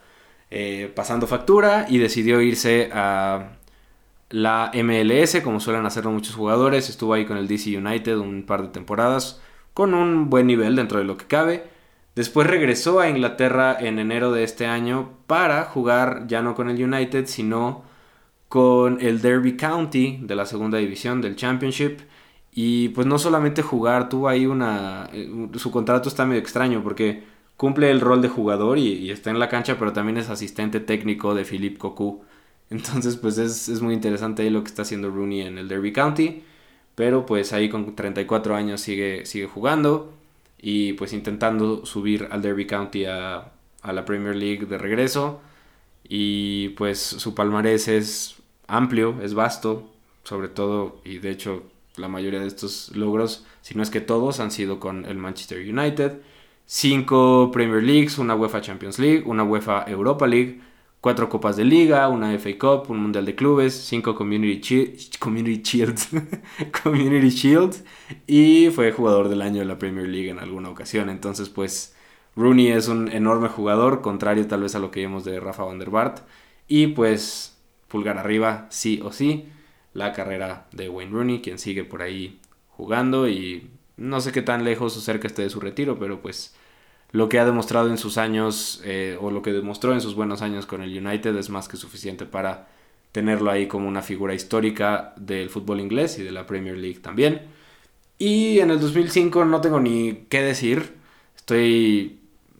eh, 0.49 0.91
pasando 0.95 1.27
factura 1.27 1.85
y 1.89 1.97
decidió 1.97 2.41
irse 2.41 2.89
a 2.93 3.57
la 4.29 4.71
MLS, 4.73 5.41
como 5.43 5.59
suelen 5.59 5.85
hacerlo 5.85 6.11
muchos 6.11 6.35
jugadores. 6.35 6.89
Estuvo 6.89 7.13
ahí 7.13 7.25
con 7.25 7.37
el 7.37 7.47
DC 7.47 7.77
United 7.77 8.17
un 8.17 8.43
par 8.43 8.61
de 8.63 8.69
temporadas, 8.69 9.41
con 9.73 9.93
un 9.93 10.29
buen 10.29 10.47
nivel 10.47 10.75
dentro 10.75 10.99
de 10.99 11.05
lo 11.05 11.17
que 11.17 11.25
cabe. 11.25 11.63
Después 12.15 12.47
regresó 12.47 12.99
a 12.99 13.09
Inglaterra 13.09 13.77
en 13.79 13.99
enero 13.99 14.31
de 14.31 14.43
este 14.43 14.65
año 14.65 15.11
para 15.27 15.65
jugar 15.65 16.25
ya 16.27 16.41
no 16.41 16.55
con 16.55 16.69
el 16.69 16.83
United, 16.83 17.27
sino 17.27 17.83
con 18.49 18.99
el 19.01 19.21
Derby 19.21 19.57
County 19.57 20.19
de 20.21 20.35
la 20.35 20.45
segunda 20.45 20.77
división 20.77 21.21
del 21.21 21.35
Championship. 21.35 21.99
Y 22.53 22.89
pues 22.89 23.05
no 23.07 23.19
solamente 23.19 23.61
jugar, 23.61 24.09
tuvo 24.09 24.27
ahí 24.29 24.45
una... 24.45 25.09
Eh, 25.13 25.29
su 25.55 25.71
contrato 25.71 26.09
está 26.09 26.25
medio 26.25 26.41
extraño 26.41 26.81
porque 26.83 27.23
cumple 27.57 27.91
el 27.91 28.01
rol 28.01 28.21
de 28.21 28.29
jugador 28.29 28.77
y, 28.79 29.11
está 29.11 29.29
en 29.31 29.39
la 29.39 29.49
cancha, 29.49 29.77
pero 29.77 29.93
también 29.93 30.17
es 30.17 30.29
asistente 30.29 30.79
técnico 30.79 31.35
de 31.35 31.45
Philippe 31.45 31.77
Cocu. 31.77 32.23
Entonces 32.69 33.15
pues 33.17 33.37
es, 33.37 33.69
es, 33.69 33.81
muy 33.81 33.93
interesante 33.93 34.43
ahí 34.43 34.49
lo 34.49 34.63
que 34.63 34.69
está 34.69 34.81
haciendo 34.83 35.09
Rooney 35.09 35.41
en 35.41 35.57
el 35.57 35.67
Derby 35.67 35.93
County. 35.93 36.43
Pero 36.95 37.25
pues 37.25 37.53
ahí 37.53 37.69
con 37.69 37.95
34 37.95 38.55
años 38.55 38.81
sigue, 38.81 39.25
sigue 39.25 39.47
jugando 39.47 40.13
y 40.59 40.93
pues 40.93 41.13
intentando 41.13 41.85
subir 41.85 42.27
al 42.31 42.41
Derby 42.41 42.65
County 42.65 43.05
a, 43.05 43.51
a 43.83 43.93
la 43.93 44.05
Premier 44.05 44.35
League 44.35 44.65
de 44.65 44.77
regreso. 44.77 45.41
Y 46.09 46.69
pues 46.69 46.99
su 46.99 47.35
palmarés 47.35 47.87
es 47.87 48.35
amplio, 48.67 49.21
es 49.21 49.33
vasto, 49.33 49.89
sobre 50.23 50.47
todo, 50.49 51.01
y 51.03 51.19
de 51.19 51.31
hecho 51.31 51.63
la 51.97 52.07
mayoría 52.07 52.39
de 52.39 52.47
estos 52.47 52.95
logros, 52.95 53.45
si 53.61 53.75
no 53.75 53.83
es 53.83 53.89
que 53.89 54.01
todos, 54.01 54.39
han 54.39 54.51
sido 54.51 54.79
con 54.79 55.05
el 55.05 55.17
Manchester 55.17 55.59
United. 55.59 56.21
Cinco 56.65 57.49
Premier 57.51 57.81
Leagues, 57.81 58.17
una 58.17 58.35
UEFA 58.35 58.61
Champions 58.61 58.99
League, 58.99 59.23
una 59.25 59.43
UEFA 59.43 59.85
Europa 59.87 60.27
League, 60.27 60.59
cuatro 61.01 61.29
Copas 61.29 61.55
de 61.55 61.63
Liga, 61.63 62.09
una 62.09 62.37
FA 62.37 62.57
Cup, 62.59 62.91
un 62.91 62.99
Mundial 62.99 63.25
de 63.25 63.35
Clubes, 63.35 63.73
cinco 63.73 64.15
Community, 64.15 64.97
Community 65.19 65.61
Shields, 65.63 66.09
Community 66.83 67.29
Shields 67.29 67.83
y 68.27 68.69
fue 68.71 68.91
jugador 68.91 69.29
del 69.29 69.41
año 69.41 69.59
de 69.59 69.65
la 69.65 69.79
Premier 69.79 70.07
League 70.07 70.29
en 70.29 70.39
alguna 70.39 70.69
ocasión. 70.69 71.09
Entonces, 71.09 71.49
pues 71.49 71.95
Rooney 72.37 72.67
es 72.67 72.87
un 72.87 73.11
enorme 73.11 73.49
jugador, 73.49 74.01
contrario 74.01 74.47
tal 74.47 74.61
vez 74.61 74.75
a 74.75 74.79
lo 74.79 74.91
que 74.91 75.01
vimos 75.01 75.25
de 75.25 75.39
Rafa 75.39 75.63
van 75.63 75.79
der 75.79 75.89
Bart. 75.89 76.19
Y 76.67 76.87
pues 76.87 77.57
pulgar 77.87 78.17
arriba, 78.17 78.67
sí 78.69 79.01
o 79.03 79.11
sí, 79.11 79.49
la 79.93 80.13
carrera 80.13 80.67
de 80.71 80.87
Wayne 80.87 81.11
Rooney, 81.11 81.41
quien 81.41 81.57
sigue 81.57 81.83
por 81.83 82.03
ahí 82.03 82.39
jugando 82.69 83.27
y 83.27 83.71
no 83.97 84.21
sé 84.21 84.31
qué 84.31 84.43
tan 84.43 84.63
lejos 84.63 84.95
o 84.95 85.01
cerca 85.01 85.27
esté 85.27 85.41
de 85.41 85.49
su 85.49 85.59
retiro, 85.59 85.97
pero 85.97 86.21
pues 86.21 86.55
lo 87.11 87.27
que 87.27 87.39
ha 87.39 87.45
demostrado 87.45 87.89
en 87.89 87.97
sus 87.97 88.19
años 88.19 88.81
eh, 88.85 89.17
o 89.19 89.31
lo 89.31 89.41
que 89.41 89.51
demostró 89.51 89.93
en 89.93 90.01
sus 90.01 90.13
buenos 90.13 90.43
años 90.43 90.67
con 90.67 90.83
el 90.83 90.95
United 90.95 91.35
es 91.37 91.49
más 91.49 91.67
que 91.67 91.77
suficiente 91.77 92.25
para 92.25 92.67
tenerlo 93.11 93.49
ahí 93.49 93.67
como 93.67 93.87
una 93.87 94.03
figura 94.03 94.35
histórica 94.35 95.15
del 95.17 95.49
fútbol 95.49 95.79
inglés 95.79 96.19
y 96.19 96.23
de 96.23 96.31
la 96.31 96.45
Premier 96.45 96.77
League 96.77 96.99
también. 96.99 97.47
Y 98.19 98.59
en 98.59 98.69
el 98.69 98.79
2005 98.79 99.45
no 99.45 99.61
tengo 99.61 99.79
ni 99.79 100.25
qué 100.29 100.41
decir, 100.41 100.97
estoy 101.35 102.19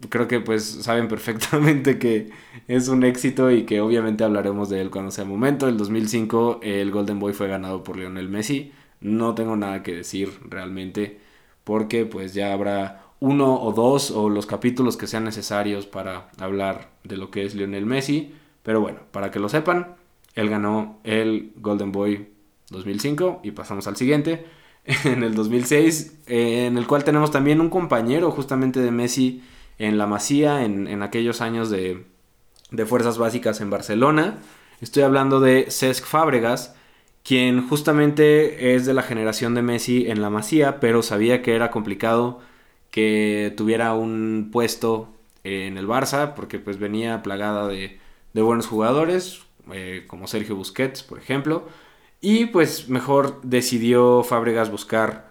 creo 0.10 0.28
que 0.28 0.40
pues 0.40 0.64
saben 0.64 1.08
perfectamente 1.08 2.00
que 2.00 2.30
es 2.68 2.88
un 2.88 3.04
éxito 3.04 3.52
y 3.52 3.64
que 3.64 3.82
obviamente 3.82 4.24
hablaremos 4.24 4.70
de 4.70 4.82
él 4.82 4.90
cuando 4.90 5.12
sea 5.12 5.26
momento. 5.26 5.68
El 5.68 5.78
2005 5.78 6.60
el 6.64 6.92
Golden 6.92 7.20
Boy 7.20 7.34
fue 7.34 7.48
ganado 7.48 7.84
por 7.84 7.98
Lionel 7.98 8.30
Messi. 8.30 8.72
No 9.02 9.36
tengo 9.36 9.56
nada 9.56 9.84
que 9.84 9.96
decir 9.96 10.32
realmente 10.50 11.20
porque 11.64 12.06
pues 12.06 12.34
ya 12.34 12.54
habrá 12.54 13.04
uno 13.20 13.62
o 13.62 13.74
dos 13.74 14.12
o 14.12 14.30
los 14.30 14.46
capítulos 14.46 14.96
que 14.98 15.08
sean 15.08 15.24
necesarios 15.24 15.86
para 15.88 16.30
hablar 16.40 16.92
de 17.04 17.18
lo 17.18 17.32
que 17.32 17.46
es 17.46 17.56
Lionel 17.56 17.86
Messi. 17.86 18.34
Pero 18.64 18.82
bueno, 18.82 19.00
para 19.12 19.32
que 19.32 19.40
lo 19.40 19.50
sepan, 19.50 19.96
él 20.36 20.50
ganó 20.50 21.00
el 21.04 21.54
Golden 21.58 21.92
Boy 21.92 22.30
2005 22.70 23.42
y 23.44 23.52
pasamos 23.52 23.88
al 23.88 23.96
siguiente. 23.96 24.46
En 25.04 25.22
el 25.22 25.36
2006, 25.36 26.22
en 26.28 26.78
el 26.78 26.88
cual 26.88 27.04
tenemos 27.04 27.30
también 27.30 27.60
un 27.60 27.70
compañero 27.70 28.32
justamente 28.32 28.80
de 28.80 28.90
Messi 28.92 29.44
en 29.78 29.98
la 29.98 30.08
Masía, 30.08 30.64
en, 30.66 31.02
aquellos 31.04 31.42
años 31.42 31.70
de, 31.70 32.06
fuerzas 32.86 33.18
básicas 33.18 33.62
en 33.62 33.70
Barcelona. 33.70 34.40
Estoy 34.82 35.04
hablando 35.04 35.40
de 35.40 35.68
Cesc 35.70 36.06
Fábregas, 36.06 36.76
quien 37.24 37.68
justamente 37.68 38.76
es 38.76 38.86
de 38.86 38.94
la 38.94 39.04
generación 39.04 39.56
de 39.56 39.62
Messi 39.62 40.10
en 40.10 40.22
la 40.22 40.30
Masía, 40.30 40.80
pero 40.80 41.04
sabía 41.04 41.42
que 41.42 41.56
era 41.56 41.72
complicado 41.72 42.40
que 42.92 43.54
tuviera 43.58 43.94
un 43.94 44.50
puesto 44.52 45.10
en 45.44 45.78
el 45.78 45.88
Barça, 45.88 46.34
porque 46.36 46.60
pues 46.60 46.80
venía 46.80 47.22
plagada 47.24 47.68
de, 47.68 48.00
buenos 48.34 48.68
jugadores, 48.68 49.42
eh, 49.74 50.04
como 50.08 50.28
Sergio 50.28 50.56
Busquets, 50.56 51.04
por 51.04 51.18
ejemplo, 51.18 51.68
y 52.22 52.48
pues 52.48 52.88
mejor 52.90 53.42
decidió 53.44 54.24
Fábregas 54.24 54.72
buscar 54.72 55.27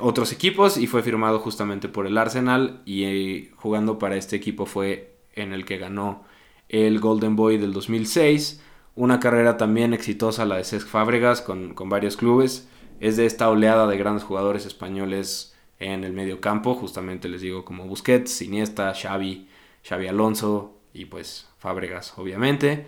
otros 0.00 0.32
equipos 0.32 0.76
y 0.76 0.86
fue 0.86 1.02
firmado 1.02 1.38
justamente 1.38 1.88
por 1.88 2.06
el 2.06 2.18
Arsenal 2.18 2.82
y 2.84 3.04
eh, 3.04 3.52
jugando 3.56 3.98
para 3.98 4.16
este 4.16 4.36
equipo 4.36 4.66
fue 4.66 5.16
en 5.34 5.52
el 5.52 5.64
que 5.64 5.78
ganó 5.78 6.24
el 6.68 6.98
Golden 6.98 7.36
Boy 7.36 7.58
del 7.58 7.72
2006. 7.72 8.62
Una 8.94 9.20
carrera 9.20 9.56
también 9.56 9.92
exitosa 9.94 10.44
la 10.44 10.56
de 10.56 10.64
Cesc 10.64 10.88
Fábregas 10.88 11.42
con, 11.42 11.74
varios 11.88 12.16
clubes. 12.16 12.68
Es 12.98 13.16
de 13.16 13.26
esta 13.26 13.48
oleada 13.50 13.86
de 13.86 13.98
grandes 13.98 14.24
jugadores 14.24 14.66
españoles 14.66 15.54
en 15.78 16.04
el 16.04 16.14
medio 16.14 16.40
campo, 16.40 16.74
justamente 16.74 17.28
les 17.28 17.42
digo 17.42 17.64
como 17.64 17.84
Busquets, 17.84 18.40
Iniesta, 18.40 18.94
Xavi, 18.94 19.46
Xavi 19.86 20.06
Alonso 20.08 20.78
y 20.94 21.04
pues 21.04 21.48
Fábregas 21.58 22.14
obviamente 22.16 22.86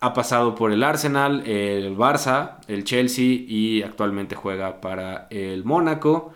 ha 0.00 0.14
pasado 0.14 0.54
por 0.54 0.72
el 0.72 0.82
Arsenal, 0.82 1.46
el 1.46 1.96
Barça, 1.96 2.56
el 2.68 2.84
Chelsea 2.84 3.44
y 3.46 3.82
actualmente 3.82 4.34
juega 4.34 4.80
para 4.80 5.26
el 5.30 5.64
Mónaco. 5.64 6.32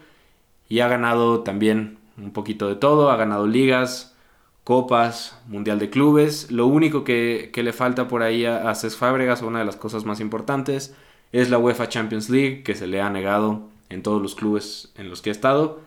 Y 0.69 0.81
ha 0.81 0.89
ganado 0.89 1.41
también 1.41 1.99
un 2.19 2.33
poquito 2.33 2.69
de 2.69 2.77
todo, 2.77 3.11
ha 3.11 3.17
ganado 3.17 3.47
ligas, 3.47 4.17
copas, 4.65 5.39
mundial 5.47 5.79
de 5.79 5.91
clubes. 5.91 6.51
Lo 6.51 6.67
único 6.67 7.05
que, 7.05 7.51
le 7.55 7.73
falta 7.73 8.07
por 8.09 8.23
ahí 8.23 8.45
a, 8.45 8.69
a 8.71 8.75
Cesc 8.75 8.99
Fábregas, 8.99 9.43
una 9.43 9.61
de 9.61 9.65
las 9.65 9.77
cosas 9.77 10.05
más 10.05 10.21
importantes, 10.21 10.95
es 11.33 11.51
la 11.51 11.59
UEFA 11.59 11.89
Champions 11.89 12.29
League, 12.31 12.63
que 12.63 12.75
se 12.75 12.87
le 12.87 13.01
ha 13.01 13.11
negado 13.11 13.69
en 13.89 14.03
todos 14.03 14.21
los 14.21 14.35
clubes 14.35 14.93
en 14.97 15.09
los 15.09 15.23
que 15.23 15.31
ha 15.31 15.33
estado. 15.33 15.81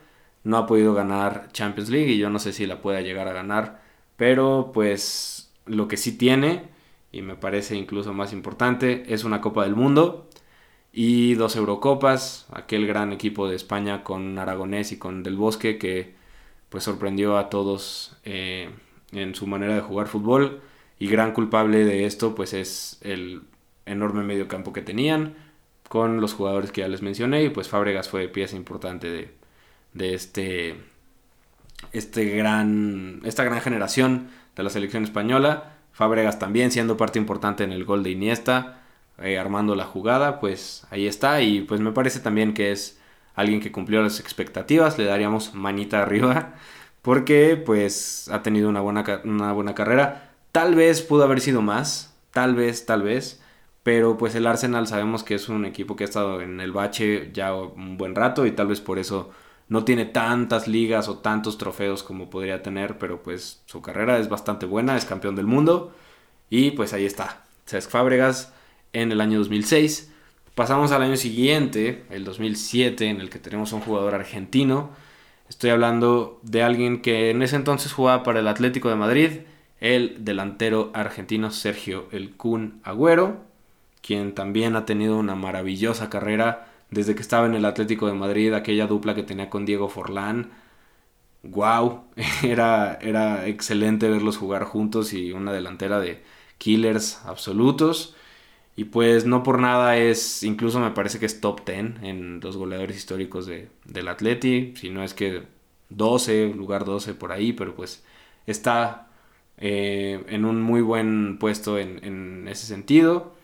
No 0.44 0.58
ha 0.58 0.66
podido 0.66 0.94
ganar 0.94 1.50
Champions 1.52 1.90
League 1.90 2.12
y 2.12 2.18
yo 2.18 2.30
no 2.30 2.40
sé 2.40 2.54
si 2.54 2.66
la 2.66 2.82
pueda 2.82 3.02
llegar 3.02 3.28
a 3.28 3.34
ganar, 3.34 3.82
pero 4.16 4.72
pues 4.74 5.52
lo 5.66 5.88
que 5.88 5.98
sí 5.98 6.18
tiene 6.18 6.77
y 7.12 7.22
me 7.22 7.36
parece 7.36 7.76
incluso 7.76 8.14
más 8.14 8.34
importante, 8.34 9.04
es 9.14 9.24
una 9.24 9.42
Copa 9.42 9.64
del 9.64 9.76
Mundo 9.76 10.30
y 10.92 11.36
dos 11.36 11.56
Eurocopas, 11.56 12.48
aquel 12.52 12.88
gran 12.88 13.14
equipo 13.14 13.48
de 13.48 13.56
España 13.56 14.04
con 14.04 14.38
Aragonés 14.40 14.92
y 14.92 14.98
con 14.98 15.24
Del 15.24 15.36
Bosque 15.38 15.78
que 15.78 16.16
pues 16.70 16.84
sorprendió 16.84 17.38
a 17.38 17.50
todos 17.50 18.18
eh, 18.26 18.70
en 19.12 19.36
su 19.36 19.48
manera 19.48 19.76
de 19.76 19.82
jugar 19.82 20.08
fútbol 20.08 20.62
y 21.00 21.08
gran 21.08 21.34
culpable 21.34 21.86
de 21.86 22.06
esto 22.06 22.36
pues 22.36 22.54
es 22.54 22.98
el 23.02 23.44
enorme 23.86 24.24
medio 24.24 24.48
campo 24.48 24.74
que 24.74 24.82
tenían 24.82 25.36
con 25.88 26.20
los 26.20 26.34
jugadores 26.34 26.72
que 26.72 26.82
ya 26.82 26.88
les 26.88 27.02
mencioné 27.02 27.44
y 27.44 27.50
pues 27.50 27.70
Fábregas 27.70 28.10
fue 28.10 28.28
pieza 28.28 28.56
importante 28.56 29.10
de, 29.10 29.34
de 29.94 30.14
este, 30.14 30.76
este 31.94 32.26
gran, 32.26 33.22
esta 33.24 33.44
gran 33.44 33.62
generación 33.62 34.30
de 34.56 34.64
la 34.64 34.70
selección 34.70 35.04
española 35.04 35.77
Fábregas 35.98 36.38
también 36.38 36.70
siendo 36.72 36.96
parte 36.96 37.18
importante 37.18 37.64
en 37.64 37.72
el 37.72 37.84
gol 37.84 38.04
de 38.04 38.12
Iniesta, 38.12 38.84
eh, 39.18 39.40
armando 39.40 39.74
la 39.74 39.86
jugada, 39.86 40.40
pues 40.40 40.86
ahí 40.92 41.08
está. 41.08 41.42
Y 41.42 41.62
pues 41.62 41.82
me 41.82 41.92
parece 41.92 42.20
también 42.20 42.54
que 42.54 42.72
es 42.72 43.00
alguien 43.34 43.60
que 43.62 43.72
cumplió 43.72 44.04
las 44.04 44.20
expectativas, 44.20 45.00
le 45.00 45.06
daríamos 45.06 45.56
manita 45.56 46.04
arriba, 46.04 46.54
porque 47.02 47.56
pues 47.58 48.30
ha 48.32 48.44
tenido 48.44 48.70
una 48.70 48.80
buena, 48.80 49.04
una 49.24 49.54
buena 49.54 49.74
carrera. 49.74 50.36
Tal 50.52 50.76
vez 50.76 51.02
pudo 51.02 51.24
haber 51.24 51.42
sido 51.42 51.64
más, 51.64 52.16
tal 52.30 52.54
vez, 52.54 52.86
tal 52.86 53.02
vez. 53.02 53.42
Pero 53.82 54.20
pues 54.20 54.36
el 54.36 54.46
Arsenal 54.46 54.86
sabemos 54.86 55.24
que 55.24 55.34
es 55.34 55.50
un 55.50 55.66
equipo 55.66 55.96
que 55.96 56.04
ha 56.04 56.06
estado 56.06 56.42
en 56.42 56.60
el 56.60 56.74
bache 56.74 57.32
ya 57.34 57.56
un 57.56 57.98
buen 57.98 58.14
rato 58.14 58.46
y 58.46 58.52
tal 58.52 58.68
vez 58.68 58.82
por 58.82 59.00
eso 59.00 59.32
no 59.70 59.84
tiene 59.84 60.06
tantas 60.06 60.68
ligas 60.68 61.08
o 61.10 61.20
tantos 61.20 61.58
trofeos 61.58 62.04
como 62.04 62.30
podría 62.30 62.64
tener, 62.64 62.98
pero 62.98 63.22
pues 63.24 63.62
su 63.66 63.82
carrera 63.82 64.20
es 64.20 64.30
bastante 64.30 64.66
buena, 64.66 64.98
es 64.98 65.06
campeón 65.06 65.36
del 65.36 65.48
mundo 65.48 65.94
y 66.50 66.72
pues 66.72 66.94
ahí 66.94 67.06
está, 67.06 67.46
Cesc 67.66 67.90
Fábregas 67.92 68.54
en 68.94 69.12
el 69.12 69.22
año 69.22 69.40
2006. 69.40 70.12
Pasamos 70.56 70.92
al 70.92 71.04
año 71.04 71.18
siguiente, 71.18 72.06
el 72.10 72.24
2007, 72.24 73.08
en 73.08 73.22
el 73.22 73.30
que 73.30 73.40
tenemos 73.40 73.74
un 73.74 73.82
jugador 73.82 74.16
argentino, 74.16 74.92
Estoy 75.50 75.70
hablando 75.70 76.40
de 76.44 76.62
alguien 76.62 77.02
que 77.02 77.30
en 77.30 77.42
ese 77.42 77.56
entonces 77.56 77.94
jugaba 77.94 78.24
para 78.24 78.40
el 78.40 78.48
Atlético 78.50 78.90
de 78.90 78.96
Madrid, 78.96 79.32
el 79.80 80.26
delantero 80.26 80.92
argentino 80.94 81.52
Sergio 81.52 82.08
El 82.12 82.32
Kun 82.36 82.82
Agüero, 82.84 83.38
quien 84.02 84.36
también 84.36 84.76
ha 84.76 84.86
tenido 84.86 85.18
una 85.18 85.36
maravillosa 85.36 86.10
carrera 86.10 86.68
desde 86.92 87.16
que 87.16 87.22
estaba 87.22 87.46
en 87.48 87.56
el 87.56 87.66
Atlético 87.66 88.08
de 88.08 88.14
Madrid, 88.14 88.54
aquella 88.54 88.88
dupla 88.88 89.16
que 89.16 89.24
tenía 89.24 89.50
con 89.50 89.66
Diego 89.66 89.90
Forlán. 89.90 90.52
¡Wow! 91.44 92.06
Era, 92.44 92.98
era 93.02 93.48
excelente 93.48 94.10
verlos 94.10 94.38
jugar 94.38 94.64
juntos 94.66 95.14
y 95.14 95.32
una 95.32 95.54
delantera 95.54 96.00
de 96.00 96.24
killers 96.58 97.22
absolutos. 97.26 98.16
Y 98.76 98.86
pues 98.86 99.26
no 99.26 99.44
por 99.44 99.60
nada 99.60 99.98
es, 99.98 100.44
incluso 100.44 100.80
me 100.80 100.92
parece 100.92 101.20
que 101.20 101.26
es 101.26 101.42
top 101.42 101.66
10 101.66 102.04
en 102.04 102.40
los 102.42 102.58
goleadores 102.58 102.98
históricos 102.98 103.48
de, 103.48 103.70
del 103.86 104.08
Atleti, 104.08 104.74
si 104.76 104.90
no 104.92 105.04
es 105.04 105.14
que 105.16 105.44
12, 105.90 106.54
lugar 106.56 106.86
12 106.86 107.14
por 107.16 107.32
ahí, 107.32 107.54
pero 107.54 107.76
pues 107.76 108.06
está 108.46 109.10
eh, 109.58 110.24
en 110.30 110.46
un 110.46 110.62
muy 110.62 110.82
buen 110.82 111.40
puesto 111.40 111.80
en, 111.80 112.04
en, 112.04 112.48
ese 112.48 112.68
sentido. 112.68 113.36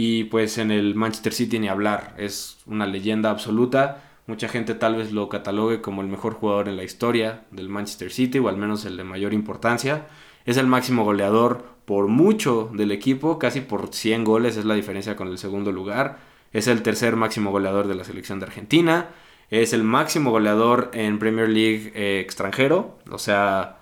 Y 0.00 0.22
pues 0.22 0.58
en 0.58 0.70
el 0.70 0.94
Manchester 0.94 1.32
City 1.32 1.58
ni 1.58 1.66
hablar, 1.66 2.14
es 2.18 2.58
una 2.66 2.86
leyenda 2.86 3.30
absoluta. 3.30 4.04
Mucha 4.28 4.48
gente 4.48 4.76
tal 4.76 4.94
vez 4.94 5.10
lo 5.10 5.28
catalogue 5.28 5.80
como 5.80 6.02
el 6.02 6.06
mejor 6.06 6.34
jugador 6.34 6.68
en 6.68 6.76
la 6.76 6.84
historia 6.84 7.42
del 7.50 7.68
Manchester 7.68 8.12
City, 8.12 8.38
o 8.38 8.48
al 8.48 8.56
menos 8.56 8.84
el 8.84 8.96
de 8.96 9.02
mayor 9.02 9.34
importancia. 9.34 10.06
Es 10.46 10.56
el 10.56 10.68
máximo 10.68 11.02
goleador 11.02 11.64
por 11.84 12.06
mucho 12.06 12.70
del 12.72 12.92
equipo, 12.92 13.40
casi 13.40 13.60
por 13.60 13.92
100 13.92 14.22
goles 14.22 14.56
es 14.56 14.64
la 14.64 14.74
diferencia 14.74 15.16
con 15.16 15.26
el 15.26 15.36
segundo 15.36 15.72
lugar. 15.72 16.18
Es 16.52 16.68
el 16.68 16.82
tercer 16.82 17.16
máximo 17.16 17.50
goleador 17.50 17.88
de 17.88 17.96
la 17.96 18.04
selección 18.04 18.38
de 18.38 18.46
Argentina. 18.46 19.08
Es 19.50 19.72
el 19.72 19.82
máximo 19.82 20.30
goleador 20.30 20.92
en 20.94 21.18
Premier 21.18 21.48
League 21.48 21.90
eh, 21.96 22.20
extranjero, 22.20 22.98
o 23.10 23.18
sea, 23.18 23.78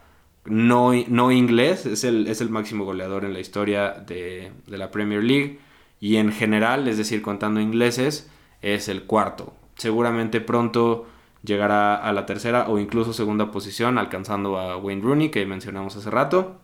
no, 0.47 0.93
no 1.09 1.31
inglés. 1.31 1.85
Es 1.85 2.05
el, 2.05 2.27
es 2.27 2.41
el, 2.41 2.49
máximo 2.49 2.87
goleador 2.87 3.27
en 3.27 3.35
la 3.35 3.41
historia 3.41 3.91
de, 3.91 4.51
de 4.67 4.79
la 4.79 4.91
Premier 4.91 5.23
League. 5.23 5.66
Y 6.01 6.17
en 6.17 6.33
general, 6.33 6.89
es 6.89 6.99
decir, 6.99 7.23
contando 7.23 7.61
ingleses, 7.61 8.31
es 8.63 8.89
el 8.89 9.05
cuarto. 9.05 9.55
Seguramente 9.77 10.41
pronto 10.41 11.07
llegará 11.43 11.97
a 11.97 12.13
la 12.13 12.27
tercera 12.27 12.69
o 12.69 12.79
incluso 12.79 13.13
segunda 13.13 13.51
posición, 13.51 13.99
alcanzando 13.99 14.59
a 14.59 14.77
Wayne 14.77 15.03
Rooney, 15.03 15.31
que 15.31 15.47
mencionamos 15.47 15.97
hace 15.97 16.11
rato. 16.11 16.59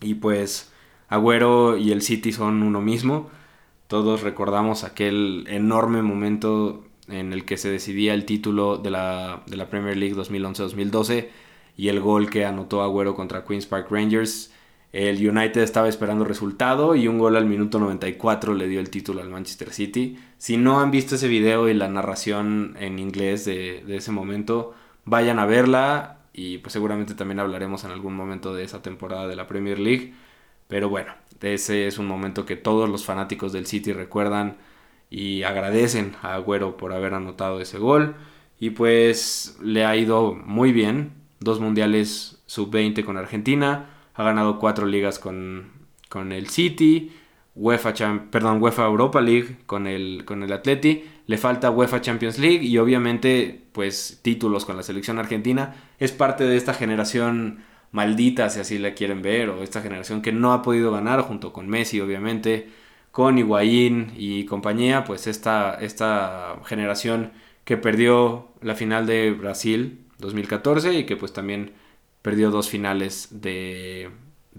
Y 0.00 0.14
pues 0.14 0.72
Agüero 1.08 1.76
y 1.76 1.92
el 1.92 2.02
City 2.02 2.32
son 2.32 2.62
uno 2.62 2.80
mismo. 2.80 3.30
Todos 3.86 4.22
recordamos 4.22 4.84
aquel 4.84 5.44
enorme 5.48 6.02
momento 6.02 6.84
en 7.08 7.32
el 7.32 7.44
que 7.44 7.56
se 7.56 7.70
decidía 7.70 8.14
el 8.14 8.24
título 8.24 8.78
de 8.78 8.90
la, 8.90 9.42
de 9.46 9.56
la 9.56 9.68
Premier 9.68 9.96
League 9.96 10.16
2011-2012 10.16 11.28
y 11.76 11.88
el 11.88 12.00
gol 12.00 12.30
que 12.30 12.46
anotó 12.46 12.82
Agüero 12.82 13.14
contra 13.14 13.44
Queen's 13.44 13.66
Park 13.66 13.88
Rangers. 13.90 14.52
El 14.94 15.28
United 15.28 15.60
estaba 15.60 15.88
esperando 15.88 16.24
resultado 16.24 16.94
y 16.94 17.08
un 17.08 17.18
gol 17.18 17.34
al 17.34 17.46
minuto 17.46 17.80
94 17.80 18.54
le 18.54 18.68
dio 18.68 18.78
el 18.78 18.90
título 18.90 19.22
al 19.22 19.28
Manchester 19.28 19.72
City. 19.72 20.16
Si 20.38 20.56
no 20.56 20.78
han 20.78 20.92
visto 20.92 21.16
ese 21.16 21.26
video 21.26 21.68
y 21.68 21.74
la 21.74 21.88
narración 21.88 22.76
en 22.78 23.00
inglés 23.00 23.44
de, 23.44 23.82
ese 23.88 24.12
momento, 24.12 24.72
vayan 25.04 25.40
a 25.40 25.46
verla 25.46 26.18
y 26.32 26.58
pues 26.58 26.74
seguramente 26.74 27.16
también 27.16 27.40
hablaremos 27.40 27.82
en 27.82 27.90
algún 27.90 28.14
momento 28.14 28.54
de 28.54 28.62
esa 28.62 28.82
temporada 28.82 29.26
de 29.26 29.34
la 29.34 29.48
Premier 29.48 29.80
League. 29.80 30.14
Pero 30.68 30.88
bueno, 30.88 31.12
ese 31.42 31.88
es 31.88 31.98
un 31.98 32.06
momento 32.06 32.46
que 32.46 32.54
todos 32.54 32.88
los 32.88 33.04
fanáticos 33.04 33.52
del 33.52 33.66
City 33.66 33.92
recuerdan 33.92 34.58
y 35.10 35.42
agradecen 35.42 36.14
a 36.22 36.34
Agüero 36.34 36.76
por 36.76 36.92
haber 36.92 37.14
anotado 37.14 37.60
ese 37.60 37.78
gol. 37.78 38.14
Y 38.60 38.70
pues 38.70 39.58
le 39.60 39.86
ha 39.86 39.96
ido 39.96 40.34
muy 40.34 40.70
bien. 40.70 41.14
Dos 41.40 41.58
mundiales 41.58 42.44
sub-20 42.46 43.04
con 43.04 43.16
Argentina. 43.16 43.90
Ha 44.14 44.22
ganado 44.22 44.58
cuatro 44.58 44.86
ligas 44.86 45.18
con, 45.18 45.70
con 46.08 46.32
el 46.32 46.48
City. 46.48 47.12
UEFA, 47.56 47.94
perdón, 48.30 48.60
UEFA 48.60 48.84
Europa 48.86 49.20
League 49.20 49.58
con 49.66 49.86
el, 49.86 50.24
con 50.24 50.42
el 50.42 50.52
Atleti 50.52 51.04
le 51.26 51.38
falta 51.38 51.70
UEFA 51.70 52.00
Champions 52.00 52.38
League 52.38 52.64
y 52.64 52.78
obviamente 52.78 53.62
pues 53.72 54.20
títulos 54.22 54.64
con 54.64 54.76
la 54.76 54.82
selección 54.82 55.18
argentina. 55.18 55.74
Es 55.98 56.12
parte 56.12 56.44
de 56.44 56.56
esta 56.56 56.74
generación 56.74 57.64
maldita, 57.92 58.50
si 58.50 58.60
así 58.60 58.78
la 58.78 58.94
quieren 58.94 59.22
ver, 59.22 59.50
o 59.50 59.62
esta 59.62 59.80
generación 59.80 60.20
que 60.20 60.32
no 60.32 60.52
ha 60.52 60.62
podido 60.62 60.90
ganar 60.92 61.22
junto 61.22 61.52
con 61.52 61.68
Messi 61.68 62.00
obviamente, 62.00 62.68
con 63.10 63.38
Higuaín 63.38 64.12
y 64.16 64.44
compañía, 64.46 65.04
pues 65.04 65.26
esta, 65.26 65.74
esta 65.74 66.60
generación 66.66 67.32
que 67.64 67.76
perdió 67.76 68.48
la 68.60 68.74
final 68.74 69.06
de 69.06 69.30
Brasil 69.30 70.00
2014 70.18 70.94
y 70.98 71.06
que 71.06 71.16
pues 71.16 71.32
también 71.32 71.72
perdió 72.24 72.50
dos 72.50 72.70
finales 72.70 73.28
de, 73.30 74.10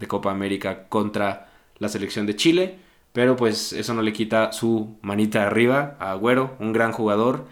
Copa 0.08 0.30
América 0.30 0.88
contra 0.88 1.49
la 1.80 1.89
selección 1.89 2.28
de 2.28 2.36
Chile 2.36 2.80
pero 3.15 3.38
pues 3.38 3.71
eso 3.71 3.93
no 3.93 4.01
le 4.01 4.12
quita 4.12 4.51
su 4.51 4.97
manita 5.01 5.47
arriba 5.47 5.95
a 5.99 6.12
Agüero, 6.12 6.58
un 6.60 6.73
gran 6.73 6.91
jugador 6.91 7.47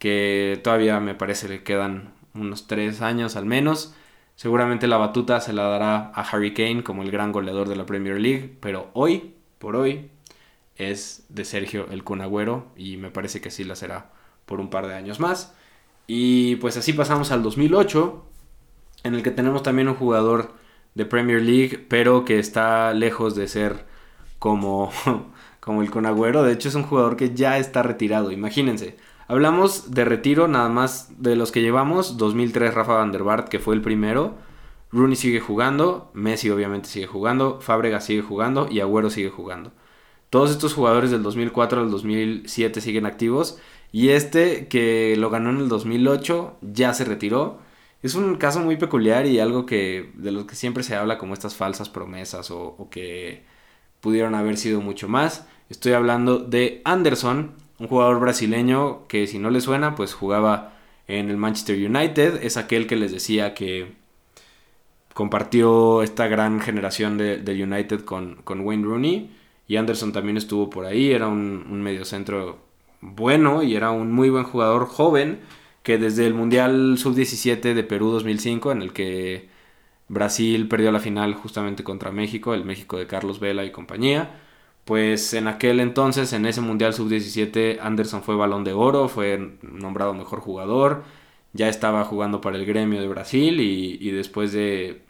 que 0.00 0.60
todavía 0.64 0.98
me 0.98 1.14
parece 1.14 1.48
le 1.48 1.62
quedan 1.62 2.12
unos 2.34 2.66
tres 2.66 3.00
años 3.00 3.36
al 3.36 3.46
menos. 3.46 3.94
Seguramente 4.34 4.88
la 4.88 4.96
batuta 4.96 5.40
se 5.40 5.52
la 5.52 5.62
dará 5.68 6.10
a 6.12 6.22
Harry 6.22 6.52
Kane 6.52 6.82
como 6.82 7.04
el 7.04 7.12
gran 7.12 7.30
goleador 7.30 7.68
de 7.68 7.76
la 7.76 7.86
Premier 7.86 8.20
League, 8.20 8.56
pero 8.60 8.90
hoy, 8.92 9.34
por 9.60 9.76
hoy, 9.76 10.10
es 10.74 11.26
de 11.28 11.44
Sergio 11.44 11.86
el 11.92 12.02
Kun 12.02 12.20
Agüero 12.20 12.66
y 12.76 12.96
me 12.96 13.12
parece 13.12 13.40
que 13.40 13.52
sí 13.52 13.62
la 13.62 13.76
será 13.76 14.10
por 14.46 14.58
un 14.58 14.68
par 14.68 14.88
de 14.88 14.94
años 14.94 15.20
más. 15.20 15.54
Y 16.08 16.56
pues 16.56 16.76
así 16.76 16.92
pasamos 16.92 17.30
al 17.30 17.44
2008, 17.44 18.26
en 19.04 19.14
el 19.14 19.22
que 19.22 19.30
tenemos 19.30 19.62
también 19.62 19.88
un 19.88 19.94
jugador 19.94 20.52
de 20.94 21.04
Premier 21.04 21.42
League, 21.42 21.86
pero 21.88 22.24
que 22.24 22.38
está 22.38 22.92
lejos 22.94 23.34
de 23.34 23.48
ser 23.48 23.86
como, 24.38 24.90
como 25.60 25.82
el 25.82 25.90
Conagüero. 25.90 26.42
De 26.42 26.52
hecho, 26.52 26.68
es 26.68 26.74
un 26.74 26.82
jugador 26.82 27.16
que 27.16 27.34
ya 27.34 27.58
está 27.58 27.82
retirado. 27.82 28.32
Imagínense. 28.32 28.96
Hablamos 29.26 29.90
de 29.92 30.04
retiro 30.04 30.48
nada 30.48 30.68
más 30.68 31.10
de 31.22 31.36
los 31.36 31.52
que 31.52 31.62
llevamos. 31.62 32.16
2003 32.16 32.74
Rafa 32.74 32.94
Van 32.94 33.12
der 33.12 33.22
Bart, 33.22 33.48
que 33.48 33.58
fue 33.58 33.74
el 33.74 33.80
primero. 33.80 34.34
Rooney 34.92 35.16
sigue 35.16 35.40
jugando. 35.40 36.10
Messi 36.14 36.50
obviamente 36.50 36.88
sigue 36.88 37.06
jugando. 37.06 37.60
Fábrega 37.60 38.00
sigue 38.00 38.22
jugando. 38.22 38.68
Y 38.70 38.80
Agüero 38.80 39.10
sigue 39.10 39.30
jugando. 39.30 39.72
Todos 40.30 40.50
estos 40.50 40.74
jugadores 40.74 41.10
del 41.10 41.22
2004 41.22 41.80
al 41.80 41.90
2007 41.90 42.80
siguen 42.80 43.06
activos. 43.06 43.58
Y 43.92 44.10
este 44.10 44.68
que 44.68 45.14
lo 45.16 45.30
ganó 45.30 45.50
en 45.50 45.58
el 45.58 45.68
2008 45.68 46.58
ya 46.60 46.92
se 46.92 47.04
retiró. 47.04 47.63
Es 48.04 48.14
un 48.14 48.36
caso 48.36 48.60
muy 48.60 48.76
peculiar 48.76 49.24
y 49.24 49.40
algo 49.40 49.64
que 49.64 50.10
de 50.12 50.30
lo 50.30 50.46
que 50.46 50.56
siempre 50.56 50.82
se 50.82 50.94
habla 50.94 51.16
como 51.16 51.32
estas 51.32 51.54
falsas 51.54 51.88
promesas 51.88 52.50
o 52.50 52.88
que 52.90 53.42
pudieron 54.02 54.34
haber 54.34 54.58
sido 54.58 54.82
mucho 54.82 55.08
más. 55.08 55.46
Estoy 55.70 55.94
hablando 55.94 56.38
de 56.38 56.82
Anderson, 56.84 57.52
un 57.78 57.88
jugador 57.88 58.20
brasileño 58.20 59.08
que 59.08 59.26
si 59.26 59.38
no 59.38 59.48
le 59.48 59.62
suena, 59.62 59.94
pues 59.94 60.12
jugaba 60.12 60.74
en 61.08 61.30
el 61.30 61.38
Manchester 61.38 61.76
United. 61.78 62.44
Es 62.44 62.58
aquel 62.58 62.86
que 62.86 62.96
les 62.96 63.10
decía 63.10 63.54
que 63.54 63.94
compartió 65.14 66.02
esta 66.02 66.28
gran 66.28 66.60
generación 66.60 67.16
de, 67.16 67.62
United 67.62 68.04
con, 68.04 68.34
con, 68.44 68.60
Wayne 68.60 68.84
Rooney. 68.84 69.30
Y 69.66 69.76
Anderson 69.76 70.12
también 70.12 70.36
estuvo 70.36 70.68
por 70.68 70.84
ahí, 70.84 71.10
era 71.10 71.28
un, 71.28 71.66
un 71.70 71.82
mediocentro 71.82 72.58
bueno 73.00 73.62
y 73.62 73.74
era 73.74 73.92
un 73.92 74.12
muy 74.12 74.28
buen 74.28 74.44
jugador 74.44 74.84
joven 74.84 75.40
que 75.84 75.98
desde 75.98 76.26
el 76.26 76.34
Mundial 76.34 76.96
Sub-17 76.98 77.74
de 77.74 77.84
Perú 77.84 78.10
2005, 78.10 78.72
en 78.72 78.82
el 78.82 78.92
que 78.94 79.48
Brasil 80.08 80.66
perdió 80.68 80.90
la 80.92 81.00
final 81.00 81.34
justamente 81.34 81.84
contra 81.84 82.10
México, 82.10 82.54
el 82.54 82.64
México 82.64 82.98
de 82.98 83.06
Carlos 83.06 83.38
Vela 83.38 83.64
y 83.64 83.70
compañía. 83.70 84.40
Pues 84.86 85.34
en 85.34 85.46
aquel 85.48 85.80
entonces, 85.80 86.32
en 86.32 86.46
ese 86.46 86.62
Mundial 86.62 86.94
Sub-17, 86.94 87.78
Anderson 87.82 88.22
fue 88.22 88.34
balón 88.34 88.64
de 88.64 88.72
oro, 88.72 89.08
fue 89.08 89.56
nombrado 89.62 90.14
mejor 90.14 90.40
jugador, 90.40 91.04
ya 91.52 91.68
estaba 91.68 92.04
jugando 92.04 92.40
para 92.40 92.56
el 92.56 92.66
gremio 92.66 93.00
de 93.00 93.08
Brasil 93.08 93.60
y, 93.60 94.10
después 94.10 94.52
de, 94.52 95.02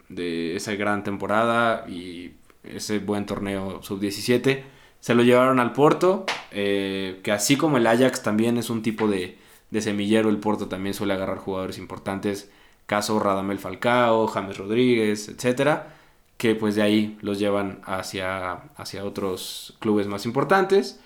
esa 0.55 0.75
gran 0.75 1.03
temporada 1.03 1.85
y 1.89 2.33
ese 2.63 2.99
buen 2.99 3.25
torneo 3.25 3.81
Sub-17, 3.81 4.63
se 4.99 5.15
lo 5.15 5.23
llevaron 5.23 5.59
al 5.59 5.73
Porto, 5.73 6.25
eh, 6.51 7.19
que 7.23 7.31
así 7.31 7.57
como 7.57 7.77
el 7.77 7.87
Ajax 7.87 8.23
también 8.23 8.57
es 8.57 8.69
un 8.69 8.81
tipo 8.81 9.07
de, 9.07 9.37
de 9.75 9.81
semillero, 9.81 10.29
el 10.29 10.37
Porto 10.37 10.67
también 10.67 10.93
suele 10.93 11.13
agarrar 11.13 11.37
jugadores 11.37 11.77
importantes 11.77 12.49
caso 12.85 13.19
Radamel 13.19 13.59
Falcao, 13.59 14.27
James 14.27 14.57
Rodríguez, 14.57 15.29
etcétera, 15.29 15.95
que 16.37 16.55
pues 16.55 16.75
de 16.75 16.81
ahí 16.81 17.17
los 17.21 17.39
llevan 17.39 17.81
hacia, 17.83 18.53
hacia 18.77 19.03
otros 19.03 19.75
clubes 19.79 20.07
más 20.07 20.25
importantes. 20.25 20.99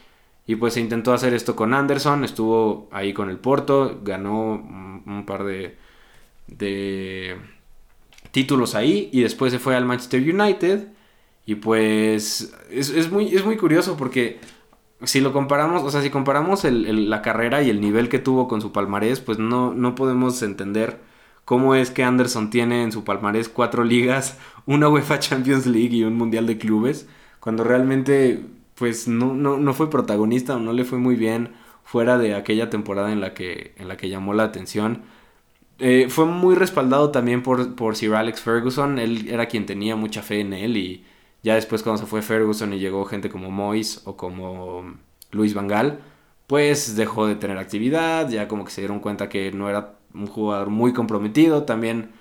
Y 0.46 0.56
pues 0.56 0.74
se 0.74 0.80
intentó 0.80 1.14
hacer 1.14 1.34
esto 1.34 1.56
con 1.56 1.74
Anderson, 1.74 2.24
estuvo 2.24 2.90
ahí 2.92 3.14
con 3.14 3.30
el 3.30 3.38
Porto, 3.38 4.00
ganó 4.04 4.54
un, 5.06 5.24
par 5.26 5.44
de, 5.44 5.78
de 6.48 7.38
títulos 8.32 8.74
ahí 8.76 9.10
y 9.14 9.22
después 9.22 9.52
se 9.52 9.60
fue 9.60 9.76
al 9.76 9.86
Manchester 9.86 10.22
United. 10.22 10.88
Y 11.46 11.56
pues 11.56 12.54
es, 12.70 13.12
muy, 13.12 13.36
es 13.36 13.46
muy 13.46 13.58
curioso 13.58 13.96
porque 13.98 14.40
si 15.04 15.22
lo 15.22 15.32
comparamos, 15.34 15.84
o 15.84 15.92
sea, 15.92 16.02
si 16.02 16.10
comparamos 16.10 16.64
la 16.66 17.22
carrera 17.22 17.62
y 17.62 17.70
el 17.70 17.82
nivel 17.82 18.10
que 18.10 18.20
tuvo 18.20 18.48
con 18.48 18.62
su 18.62 18.72
palmarés, 18.72 19.22
pues 19.22 19.40
no, 19.40 19.74
no 19.74 19.96
podemos 19.96 20.42
entender 20.42 21.00
cómo 21.46 21.76
es 21.76 21.92
que 21.92 22.04
Anderson 22.04 22.50
tiene 22.50 22.84
en 22.84 22.92
su 22.92 23.04
palmarés 23.04 23.50
cuatro 23.50 23.84
ligas, 23.84 24.38
una 24.66 24.90
UEFA 24.90 25.20
Champions 25.20 25.66
League 25.66 25.96
y 25.96 26.04
un 26.04 26.16
Mundial 26.18 26.46
de 26.48 26.58
Clubes, 26.58 27.08
cuando 27.40 27.64
realmente 27.64 28.46
pues 28.76 29.08
no, 29.08 29.34
no, 29.36 29.74
fue 29.74 29.90
protagonista 29.90 30.56
o 30.56 30.60
no 30.60 30.72
le 30.74 30.86
fue 30.86 31.00
muy 31.00 31.16
bien 31.16 31.50
fuera 31.84 32.18
de 32.18 32.34
aquella 32.36 32.70
temporada 32.70 33.12
en 33.12 33.20
la 33.20 33.34
que, 33.34 33.74
en 33.78 33.90
la 33.90 33.98
que 33.98 34.10
llamó 34.10 34.34
la 34.34 34.44
atención. 34.44 35.02
Eh, 35.80 36.08
fue 36.10 36.26
muy 36.26 36.56
respaldado 36.56 37.12
también 37.12 37.44
por, 37.44 37.76
por 37.76 37.96
Sir 37.96 38.16
Alex 38.16 38.42
Ferguson, 38.42 39.00
él 39.00 39.28
era 39.30 39.48
quien 39.48 39.66
tenía 39.66 39.96
mucha 39.96 40.22
fe 40.22 40.42
en 40.42 40.54
él 40.54 40.78
y 40.78 41.06
ya 41.44 41.56
después 41.56 41.84
cuando 41.84 42.02
se 42.02 42.08
fue 42.08 42.22
Ferguson 42.22 42.74
y 42.74 42.80
llegó 42.80 43.06
gente 43.06 43.30
como 43.30 43.52
Moyes 43.52 44.02
o 44.06 44.18
como 44.18 44.96
Luis 45.32 45.54
Vangal, 45.54 46.00
pues 46.48 46.96
dejó 46.96 47.28
de 47.28 47.36
tener 47.36 47.58
actividad, 47.58 48.30
ya 48.30 48.48
como 48.48 48.66
que 48.66 48.72
se 48.72 48.82
dieron 48.82 49.00
cuenta 49.00 49.30
que 49.30 49.52
no 49.52 49.70
era 49.70 49.96
un 50.14 50.28
jugador 50.28 50.70
muy 50.70 50.94
comprometido, 50.94 51.64
también 51.64 52.12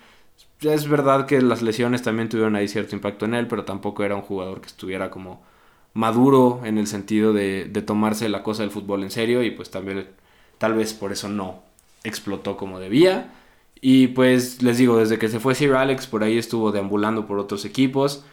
es 0.61 0.87
verdad 0.87 1.25
que 1.25 1.41
las 1.41 1.61
lesiones 1.61 2.01
también 2.03 2.29
tuvieron 2.29 2.55
ahí 2.55 2.67
cierto 2.67 2.95
impacto 2.95 3.25
en 3.25 3.33
él, 3.33 3.47
pero 3.47 3.65
tampoco 3.65 4.03
era 4.03 4.15
un 4.15 4.21
jugador 4.21 4.61
que 4.61 4.67
estuviera 4.67 5.09
como 5.09 5.41
maduro 5.93 6.61
en 6.65 6.77
el 6.77 6.87
sentido 6.87 7.33
de, 7.33 7.65
de 7.65 7.81
tomarse 7.81 8.29
la 8.29 8.43
cosa 8.43 8.63
del 8.63 8.71
fútbol 8.71 9.03
en 9.03 9.11
serio 9.11 9.43
y 9.43 9.51
pues 9.51 9.71
también 9.71 10.07
tal 10.57 10.73
vez 10.75 10.93
por 10.93 11.11
eso 11.11 11.29
no 11.29 11.63
explotó 12.03 12.57
como 12.57 12.79
debía. 12.79 13.33
Y 13.81 14.07
pues 14.07 14.61
les 14.61 14.77
digo, 14.77 14.97
desde 14.97 15.17
que 15.17 15.29
se 15.29 15.39
fue 15.39 15.55
Sir 15.55 15.73
Alex, 15.73 16.07
por 16.07 16.23
ahí 16.23 16.37
estuvo 16.37 16.71
deambulando 16.71 17.25
por 17.25 17.39
otros 17.39 17.65
equipos. 17.65 18.25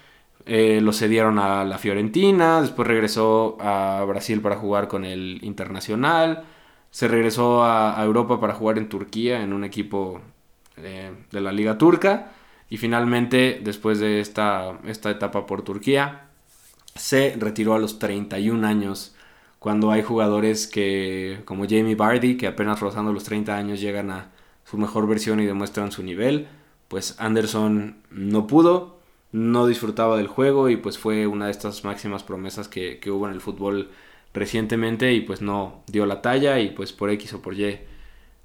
Eh, 0.49 0.81
lo 0.81 0.93
cedieron 0.93 1.41
a 1.41 1.65
la 1.65 1.77
Fiorentina, 1.77 2.61
después 2.63 2.87
regresó 2.87 3.57
a 3.61 4.05
Brasil 4.07 4.41
para 4.41 4.55
jugar 4.55 4.87
con 4.87 5.05
el 5.05 5.41
Internacional, 5.43 6.45
se 6.91 7.09
regresó 7.09 7.65
a, 7.65 8.01
Europa 8.05 8.41
para 8.41 8.55
jugar 8.55 8.79
en 8.79 8.89
Turquía 8.89 9.43
en 9.43 9.53
un 9.53 9.65
equipo 9.65 10.21
eh, 10.77 11.11
de 11.33 11.41
la 11.41 11.51
Liga 11.51 11.79
Turca 11.79 12.31
y 12.71 12.77
finalmente 12.77 13.61
después 13.63 13.99
de 13.99 14.21
esta, 14.21 14.79
esta 14.87 15.11
etapa 15.11 15.47
por 15.47 15.63
Turquía 15.63 16.29
se 16.95 17.35
retiró 17.37 17.75
a 17.75 17.81
los 17.81 17.99
31 17.99 18.67
años 18.67 19.17
cuando 19.59 19.91
hay 19.91 20.03
jugadores 20.03 20.69
que 20.69 21.43
como 21.45 21.65
Jamie 21.65 21.97
Vardy 21.97 22.37
que 22.37 22.47
apenas 22.47 22.81
rozando 22.81 23.13
los 23.13 23.25
30 23.25 23.57
años 23.57 23.81
llegan 23.81 24.11
a 24.11 24.31
su 24.65 24.79
mejor 24.79 25.09
versión 25.09 25.41
y 25.41 25.47
demuestran 25.47 25.91
su 25.93 26.03
nivel 26.05 26.49
pues 26.89 27.17
Anderson 27.19 27.97
no 28.11 28.47
pudo 28.47 28.96
no 29.37 29.67
disfrutaba 29.67 30.17
del 30.17 30.29
juego 30.29 30.71
y 30.71 30.77
pues 30.77 30.97
fue 30.97 31.27
una 31.27 31.45
de 31.47 31.51
estas 31.51 31.85
máximas 31.85 32.23
promesas 32.23 32.69
que, 32.69 32.99
hubo 33.11 33.27
en 33.29 33.35
el 33.35 33.43
fútbol 33.43 33.91
recientemente 34.33 35.13
y 35.13 35.21
pues 35.21 35.43
no 35.43 35.83
dio 35.89 36.07
la 36.07 36.23
talla 36.23 36.59
y 36.59 36.71
pues 36.71 36.95
por 36.95 37.11
X 37.11 37.35
o 37.35 37.43
por 37.43 37.53
Y 37.53 37.79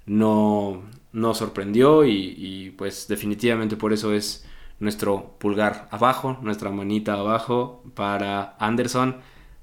no, 0.04 0.82
no 1.12 1.32
sorprendió 1.32 2.04
y, 2.04 2.74
pues 2.76 3.08
definitivamente 3.08 3.76
por 3.76 3.94
eso 3.94 4.12
es 4.12 4.46
nuestro 4.80 5.34
pulgar 5.38 5.88
abajo, 5.90 6.36
nuestra 6.42 6.68
manita 6.70 7.14
abajo 7.14 7.82
para 7.94 8.54
Anderson, 8.58 9.16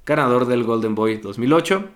ganador 0.08 0.48
del 0.48 0.64
Golden 0.64 0.96
Boy 0.96 1.18
2008. 1.18 1.90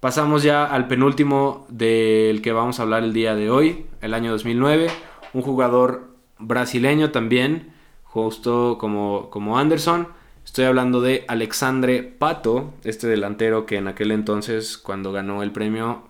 Pasamos 0.00 0.42
ya 0.42 0.64
al 0.64 0.88
penúltimo 0.88 1.66
del 1.68 2.42
que 2.42 2.50
vamos 2.50 2.80
a 2.80 2.82
hablar 2.82 3.04
el 3.04 3.12
día 3.12 3.36
de 3.36 3.48
hoy, 3.48 3.86
el 4.00 4.12
año 4.12 4.32
2009, 4.32 4.88
un 5.34 5.42
jugador 5.42 6.16
brasileño 6.40 7.12
también, 7.12 7.72
justo 8.12 8.76
como, 8.78 9.30
como 9.30 9.58
Anderson. 9.58 10.08
Estoy 10.44 10.66
hablando 10.66 11.00
de 11.00 11.24
Alexandre 11.28 12.02
Pato, 12.02 12.74
este 12.84 13.06
delantero 13.06 13.64
que 13.64 13.76
en 13.76 13.88
aquel 13.88 14.10
entonces, 14.10 14.76
cuando 14.76 15.12
ganó 15.12 15.42
el 15.42 15.50
premio, 15.50 16.02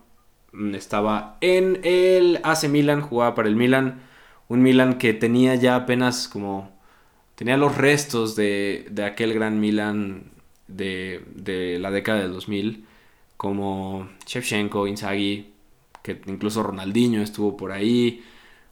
mm, 0.52 0.74
estaba 0.74 1.38
en 1.40 1.80
el 1.84 2.40
AC 2.42 2.68
Milan, 2.68 3.02
jugaba 3.02 3.34
para 3.36 3.48
el 3.48 3.56
Milan. 3.56 4.02
Un 4.48 4.62
Milan 4.62 4.98
que 4.98 5.14
tenía 5.14 5.54
ya 5.54 5.76
apenas 5.76 6.28
como. 6.28 6.72
tenía 7.36 7.56
los 7.56 7.76
restos 7.76 8.36
de, 8.36 8.86
de 8.90 9.04
aquel 9.04 9.32
gran 9.34 9.60
Milan 9.60 10.24
de, 10.68 11.24
de, 11.34 11.78
la 11.78 11.90
década 11.90 12.22
del 12.22 12.32
2000, 12.32 12.86
como 13.36 14.08
Shevchenko, 14.26 14.86
Inzaghi, 14.88 15.52
que 16.02 16.20
incluso 16.26 16.62
Ronaldinho 16.62 17.22
estuvo 17.22 17.56
por 17.56 17.72
ahí. 17.72 18.24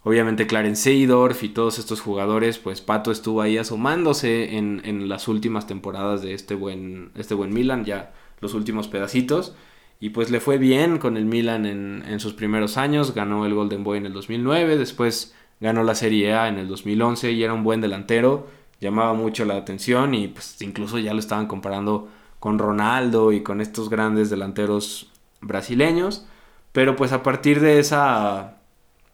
Obviamente 0.03 0.47
Clarence 0.47 0.83
Seydorf 0.83 1.43
y 1.43 1.51
todos 1.51 1.79
estos 1.79 2.01
jugadores, 2.01 2.59
pues 2.59 2.81
Pato 2.81 3.11
estuvo 3.11 3.43
ahí 3.43 3.59
asomándose 3.59 4.57
en, 4.57 5.09
las 5.09 5.29
últimas 5.29 5.67
temporadas 5.67 6.23
de 6.23 6.33
este 6.33 6.55
buen, 6.55 7.11
este 7.17 7.35
buen 7.35 7.53
Milan, 7.53 7.85
ya 7.85 8.13
los 8.41 8.55
últimos 8.55 8.89
pedacitos. 8.89 9.55
Y 10.01 10.11
pues 10.11 10.31
le 10.31 10.41
fue 10.41 10.57
bien 10.57 10.97
con 10.99 11.19
el 11.19 11.27
Milan 11.27 11.67
en, 11.67 12.03
en 12.09 12.21
sus 12.21 12.33
primeros 12.33 12.79
años, 12.79 13.15
ganó 13.15 13.45
el 13.45 13.55
Golden 13.55 13.85
Boy 13.85 13.99
en 13.99 14.07
el 14.07 14.15
2009, 14.15 14.79
después 14.79 15.35
ganó 15.61 15.83
la 15.83 15.95
Serie 15.95 16.33
A 16.33 16.49
en 16.49 16.57
el 16.57 16.69
2011 16.69 17.33
y 17.33 17.43
era 17.43 17.53
un 17.53 17.63
buen 17.63 17.83
delantero, 17.83 18.47
llamaba 18.81 19.13
mucho 19.13 19.45
la 19.45 19.57
atención 19.57 20.15
y 20.15 20.29
pues 20.29 20.61
incluso 20.63 20.99
ya 20.99 21.13
lo 21.13 21.21
estaban 21.21 21.47
comparando 21.47 22.09
con 22.39 22.59
Ronaldo 22.59 23.33
y 23.33 23.43
con 23.43 23.61
estos 23.61 23.91
grandes 23.91 24.31
delanteros 24.31 25.11
brasileños. 25.43 26.27
Pero 26.73 26.97
pues 26.97 27.13
a 27.13 27.23
partir 27.23 27.61
de 27.61 27.79
esa 27.79 28.60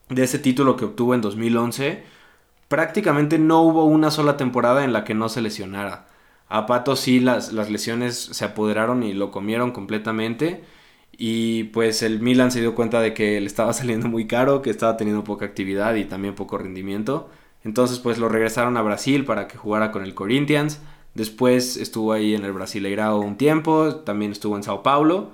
de 0.09 0.23
ese 0.25 0.39
título 0.39 0.77
que 0.77 0.85
obtuvo 0.85 1.15
en 1.15 1.21
2011, 1.21 2.05
prácticamente 2.69 3.39
no 3.39 3.63
hubo 3.63 3.85
una 3.85 4.11
sola 4.11 4.37
temporada 4.37 4.85
en 4.85 4.93
la 4.93 5.05
que 5.05 5.15
no 5.15 5.29
se 5.29 5.43
lesionara. 5.43 6.07
A 6.49 6.67
Pato 6.67 6.97
sí 6.97 7.21
las, 7.21 7.53
las 7.53 7.71
lesiones 7.71 8.17
se 8.17 8.45
apoderaron 8.45 9.03
y 9.03 9.13
lo 9.13 9.31
comieron 9.31 9.73
completamente. 9.73 10.65
Y 11.19 11.65
pues 11.65 12.03
el 12.03 12.21
Milan 12.21 12.51
se 12.53 12.61
dio 12.61 12.75
cuenta 12.75 13.01
de 13.01 13.15
que 13.15 13.41
le 13.41 13.47
estaba 13.47 13.73
saliendo 13.75 14.09
muy 14.09 14.27
caro, 14.27 14.63
que 14.63 14.71
estaba 14.71 14.97
teniendo 14.97 15.25
poca 15.25 15.47
actividad 15.47 15.95
y 15.97 16.05
también 16.05 16.35
poco 16.35 16.59
rendimiento. 16.59 17.29
Entonces 17.65 17.99
pues 17.99 18.19
lo 18.19 18.29
regresaron 18.29 18.77
a 18.77 18.83
Brasil 18.83 19.25
para 19.25 19.49
que 19.49 19.57
jugara 19.57 19.93
con 19.93 20.05
el 20.05 20.15
Corinthians. 20.15 20.81
Después 21.15 21.77
estuvo 21.77 22.13
ahí 22.13 22.35
en 22.35 22.45
el 22.45 22.53
Brasileirao 22.53 23.21
un 23.21 23.37
tiempo, 23.37 23.97
también 23.97 24.33
estuvo 24.33 24.57
en 24.57 24.63
Sao 24.63 24.83
Paulo. 24.83 25.31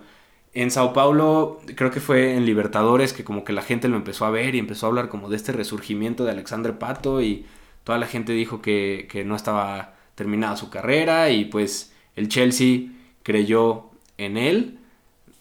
En 0.55 0.71
Sao 0.71 0.93
Paulo, 0.93 1.61
creo 1.77 1.91
que 1.91 2.01
fue 2.01 2.35
en 2.37 2.45
Libertadores 2.45 3.15
que 3.15 3.25
como 3.25 3.43
que 3.43 3.55
la 3.55 3.63
gente 3.63 3.89
lo 3.89 3.97
empezó 3.97 4.27
a 4.27 4.31
ver 4.31 4.55
y 4.55 4.59
empezó 4.59 4.85
a 4.87 4.91
hablar 4.91 5.09
como 5.09 5.31
de 5.31 5.37
este 5.37 5.53
resurgimiento 5.53 6.25
de 6.25 6.33
Alexandre 6.33 6.75
Pato 6.75 7.23
y 7.23 7.47
toda 7.85 7.99
la 7.99 8.07
gente 8.07 8.33
dijo 8.33 8.61
que, 8.61 9.25
no 9.27 9.35
estaba 9.35 9.95
terminada 10.15 10.57
su 10.57 10.69
carrera 10.69 11.31
y 11.31 11.47
pues 11.47 11.95
el 12.17 12.29
Chelsea 12.29 12.91
creyó 13.23 13.87
en 14.19 14.37
él, 14.37 14.79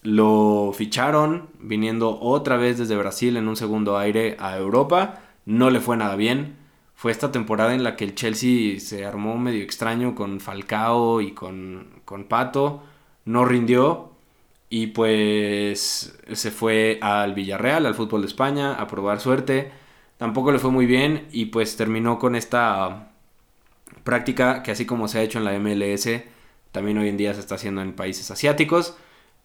lo 0.02 0.72
ficharon 0.74 1.50
viniendo 1.60 2.18
otra 2.20 2.56
vez 2.56 2.78
desde 2.78 2.96
Brasil 2.96 3.36
en 3.36 3.48
un 3.48 3.56
segundo 3.56 3.98
aire 3.98 4.36
a 4.40 4.56
Europa, 4.56 5.20
no 5.44 5.68
le 5.68 5.80
fue 5.80 5.98
nada 5.98 6.16
bien, 6.16 6.56
fue 6.94 7.12
esta 7.12 7.30
temporada 7.32 7.74
en 7.74 7.84
la 7.84 7.96
que 7.96 8.04
el 8.04 8.14
Chelsea 8.14 8.80
se 8.80 9.04
armó 9.04 9.36
medio 9.36 9.62
extraño 9.62 10.14
con 10.14 10.40
Falcao 10.40 11.20
y 11.20 11.32
con, 11.32 12.00
con 12.06 12.24
Pato, 12.24 12.82
no 13.26 13.44
rindió, 13.44 14.11
y 14.74 14.86
pues 14.86 16.18
se 16.32 16.50
fue 16.50 16.98
al 17.02 17.34
Villarreal, 17.34 17.84
al 17.84 17.94
fútbol 17.94 18.22
de 18.22 18.28
España, 18.28 18.72
a 18.72 18.86
probar 18.86 19.20
suerte. 19.20 19.70
Tampoco 20.16 20.50
le 20.50 20.58
fue 20.58 20.70
muy 20.70 20.86
bien 20.86 21.28
y 21.30 21.46
pues 21.46 21.76
terminó 21.76 22.18
con 22.18 22.34
esta 22.34 23.12
práctica 24.02 24.62
que 24.62 24.70
así 24.70 24.86
como 24.86 25.08
se 25.08 25.18
ha 25.18 25.22
hecho 25.22 25.36
en 25.38 25.44
la 25.44 25.58
MLS, 25.58 26.08
también 26.72 26.96
hoy 26.96 27.10
en 27.10 27.18
día 27.18 27.34
se 27.34 27.40
está 27.40 27.56
haciendo 27.56 27.82
en 27.82 27.92
países 27.92 28.30
asiáticos. 28.30 28.96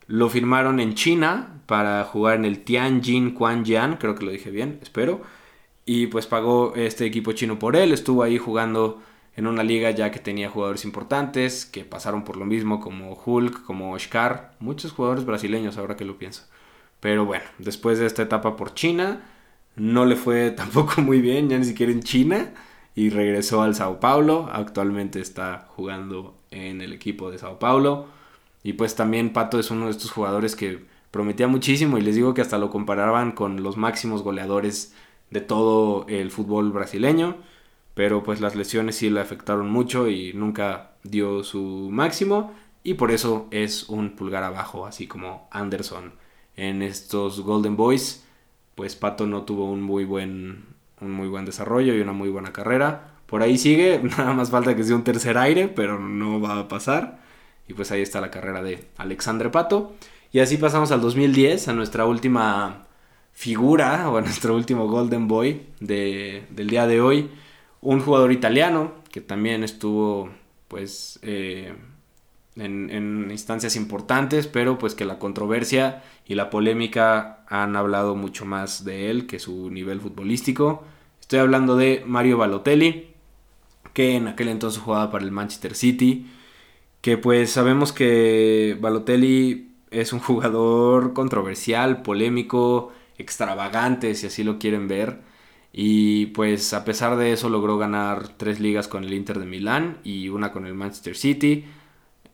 Lo 0.07 0.29
firmaron 0.29 0.79
en 0.79 0.93
China 0.93 1.59
para 1.65 2.05
jugar 2.05 2.37
en 2.37 2.45
el 2.45 2.63
Tianjin 2.63 3.31
Quanjian, 3.31 3.97
creo 3.97 4.15
que 4.15 4.23
lo 4.23 4.31
dije 4.31 4.49
bien, 4.49 4.79
espero. 4.81 5.23
Y 5.85 6.07
pues 6.07 6.25
pagó 6.25 6.73
este 6.77 7.05
equipo 7.05 7.33
chino 7.33 7.59
por 7.59 7.75
él, 7.75 7.91
estuvo 7.91 8.23
ahí 8.23 8.37
jugando 8.37 9.01
en 9.37 9.45
una 9.45 9.63
liga 9.63 9.91
ya 9.91 10.11
que 10.11 10.19
tenía 10.19 10.49
jugadores 10.49 10.83
importantes 10.83 11.65
que 11.65 11.85
pasaron 11.85 12.23
por 12.23 12.37
lo 12.37 12.45
mismo 12.45 12.79
como 12.79 13.13
Hulk, 13.13 13.63
como 13.63 13.93
Oscar, 13.93 14.55
muchos 14.59 14.91
jugadores 14.91 15.25
brasileños 15.25 15.77
ahora 15.77 15.95
que 15.95 16.05
lo 16.05 16.17
pienso. 16.17 16.43
Pero 16.99 17.23
bueno, 17.23 17.45
después 17.59 17.99
de 17.99 18.07
esta 18.07 18.23
etapa 18.23 18.55
por 18.55 18.73
China, 18.73 19.21
no 19.75 20.05
le 20.05 20.15
fue 20.15 20.49
tampoco 20.57 21.01
muy 21.01 21.21
bien, 21.21 21.49
ya 21.49 21.57
ni 21.59 21.65
siquiera 21.65 21.91
en 21.91 22.01
China, 22.01 22.51
y 22.95 23.11
regresó 23.11 23.61
al 23.61 23.75
Sao 23.75 23.99
Paulo, 23.99 24.49
actualmente 24.51 25.21
está 25.21 25.67
jugando 25.75 26.35
en 26.49 26.81
el 26.81 26.91
equipo 26.91 27.29
de 27.29 27.37
Sao 27.37 27.59
Paulo, 27.59 28.07
y 28.63 28.73
pues 28.73 28.95
también 28.95 29.33
Pato 29.33 29.59
es 29.59 29.69
uno 29.69 29.85
de 29.85 29.91
estos 29.91 30.09
jugadores 30.09 30.55
que 30.55 30.83
prometía 31.11 31.47
muchísimo 31.47 31.99
y 31.99 32.01
les 32.01 32.15
digo 32.15 32.33
que 32.33 32.41
hasta 32.41 32.57
lo 32.57 32.71
comparaban 32.71 33.33
con 33.33 33.61
los 33.61 33.77
máximos 33.77 34.23
goleadores 34.23 34.95
de 35.29 35.41
todo 35.41 36.07
el 36.09 36.31
fútbol 36.31 36.71
brasileño 36.71 37.37
pero 37.97 38.21
pues 38.21 38.41
las 38.41 38.55
lesiones 38.55 38.95
sí 38.95 39.09
le 39.09 39.19
afectaron 39.19 39.71
mucho 39.71 40.07
y 40.07 40.31
nunca 40.33 40.91
dio 41.01 41.43
su 41.43 41.89
máximo 41.91 42.53
y 42.83 42.93
por 42.93 43.09
eso 43.09 43.47
es 43.49 43.89
un 43.89 44.11
pulgar 44.11 44.43
abajo, 44.43 44.85
así 44.85 45.07
como 45.07 45.47
Anderson. 45.49 46.13
En 46.55 46.83
estos 46.83 47.41
Golden 47.41 47.75
Boys, 47.75 48.23
pues 48.75 48.95
Pato 48.95 49.25
no 49.25 49.45
tuvo 49.45 49.65
un 49.65 49.81
muy 49.81 50.05
buen, 50.05 50.65
un 51.01 51.11
muy 51.11 51.27
buen 51.27 51.45
desarrollo 51.45 51.95
y 51.95 51.99
una 51.99 52.13
muy 52.13 52.29
buena 52.29 52.53
carrera. 52.53 53.15
Por 53.25 53.41
ahí 53.41 53.57
sigue, 53.57 53.99
nada 54.17 54.33
más 54.33 54.51
falta 54.51 54.75
que 54.75 54.83
sea 54.83 54.95
un 54.95 55.03
tercer 55.03 55.35
aire, 55.35 55.67
pero 55.67 55.99
no 55.99 56.39
va 56.39 56.59
a 56.59 56.67
pasar. 56.67 57.17
Y 57.67 57.73
pues 57.73 57.91
ahí 57.91 58.03
está 58.03 58.21
la 58.21 58.29
carrera 58.29 58.61
de 58.61 58.89
Alexandre 58.97 59.49
Pato. 59.49 59.95
Y 60.31 60.37
así 60.37 60.57
pasamos 60.57 60.91
al 60.91 61.01
2010, 61.01 61.67
a 61.67 61.73
nuestra 61.73 62.05
última 62.05 62.85
figura, 63.33 64.07
o 64.11 64.17
a 64.17 64.21
nuestro 64.21 64.55
último 64.55 64.87
Golden 64.87 65.27
Boy 65.27 65.65
del 65.79 66.67
día 66.67 66.85
de 66.85 67.01
hoy, 67.01 67.31
un 67.81 68.01
jugador 68.01 68.31
italiano 68.31 68.93
que 69.11 69.21
también 69.21 69.63
estuvo 69.63 70.29
pues 70.67 71.19
eh, 71.21 71.73
en, 72.55 73.27
instancias 73.31 73.75
importantes, 73.75 74.47
pero 74.47 74.77
pues 74.77 74.95
que 74.95 75.05
la 75.05 75.19
controversia 75.19 76.03
y 76.25 76.35
la 76.35 76.49
polémica 76.49 77.43
han 77.47 77.75
hablado 77.75 78.15
mucho 78.15 78.45
más 78.45 78.83
de 78.83 79.09
él 79.09 79.27
que 79.27 79.39
su 79.39 79.69
nivel 79.69 80.01
futbolístico. 80.01 80.83
Estoy 81.21 81.39
hablando 81.39 81.75
de 81.75 82.03
Mario 82.05 82.37
Balotelli, 82.37 83.09
que 83.93 84.15
en 84.15 84.27
aquel 84.27 84.49
entonces 84.49 84.81
jugaba 84.81 85.11
para 85.11 85.23
el 85.23 85.31
Manchester 85.31 85.75
City, 85.75 86.27
que 87.01 87.17
pues 87.17 87.51
sabemos 87.51 87.93
que 87.93 88.77
Balotelli 88.79 89.71
es 89.91 90.13
un 90.13 90.19
jugador 90.19 91.13
controversial, 91.13 92.01
polémico, 92.01 92.91
extravagante, 93.17 94.13
si 94.15 94.27
así 94.27 94.43
lo 94.43 94.59
quieren 94.59 94.87
ver. 94.87 95.21
Y 95.79 96.27
pues 96.27 96.73
a 96.73 96.83
pesar 96.85 97.17
de 97.17 97.33
eso 97.33 97.49
logró 97.49 97.77
ganar 97.77 98.29
tres 98.29 98.59
ligas 98.59 98.87
con 98.87 99.03
el 99.03 99.13
Inter 99.13 99.37
de 99.37 99.45
Milán 99.45 99.99
y 100.03 100.27
una 100.29 100.51
con 100.51 100.65
el 100.65 100.73
Manchester 100.73 101.15
City. 101.15 101.65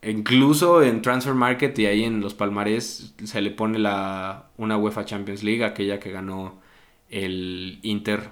Incluso 0.02 0.82
en 0.82 1.02
Transfer 1.02 1.34
Market 1.34 1.78
y 1.78 1.86
ahí 1.88 2.06
en 2.06 2.22
los 2.22 2.34
palmares 2.36 3.14
se 3.22 3.42
le 3.42 3.52
pone 3.52 3.80
la, 3.80 4.48
una 4.56 4.78
UEFA 4.78 5.04
Champions 5.04 5.44
League, 5.44 5.66
aquella 5.66 6.00
que 6.00 6.12
ganó 6.12 6.62
el 7.10 7.80
Inter 7.82 8.30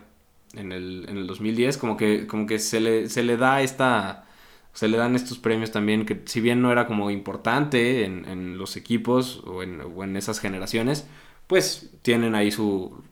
en 0.53 0.71
el, 0.71 1.05
en 1.09 1.17
el 1.17 1.27
2010. 1.27 1.77
Como 1.77 1.97
que, 1.97 2.25
como 2.25 2.47
que 2.47 2.57
se, 2.57 2.79
le, 2.79 3.09
se 3.09 3.23
le 3.23 3.35
da 3.35 3.61
esta... 3.61 4.27
Se 4.73 4.87
le 4.87 4.95
dan 4.97 5.15
estos 5.15 5.37
premios 5.39 5.71
también 5.71 6.05
que 6.05 6.21
si 6.25 6.39
bien 6.39 6.61
no 6.61 6.71
era 6.71 6.87
como 6.87 7.11
importante 7.11 8.05
en, 8.05 8.25
en 8.29 8.57
los 8.57 8.77
equipos 8.77 9.43
o 9.45 9.61
en, 9.63 9.81
o 9.81 10.03
en 10.05 10.15
esas 10.15 10.39
generaciones, 10.39 11.05
pues 11.47 11.91
tienen 12.01 12.35
ahí 12.35 12.51
su, 12.51 13.03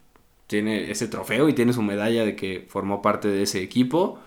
tiene 0.49 0.89
ese 0.89 1.07
trofeo 1.07 1.47
y 1.47 1.53
tiene 1.53 1.73
su 1.73 1.83
medalla 1.83 2.25
de 2.25 2.35
que 2.35 2.65
formó 2.67 3.03
parte 3.03 3.27
de 3.27 3.43
ese 3.43 3.61
equipo. 3.61 4.19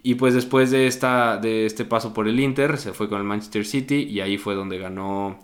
Y 0.00 0.14
pues 0.14 0.32
después 0.32 0.70
de, 0.70 0.86
esta, 0.86 1.38
de 1.38 1.66
este 1.66 1.84
paso 1.84 2.14
por 2.14 2.28
el 2.28 2.38
Inter, 2.38 2.78
se 2.78 2.92
fue 2.92 3.08
con 3.08 3.18
el 3.18 3.24
Manchester 3.24 3.66
City 3.66 4.04
y 4.04 4.20
ahí 4.20 4.38
fue 4.38 4.54
donde 4.54 4.78
ganó 4.78 5.40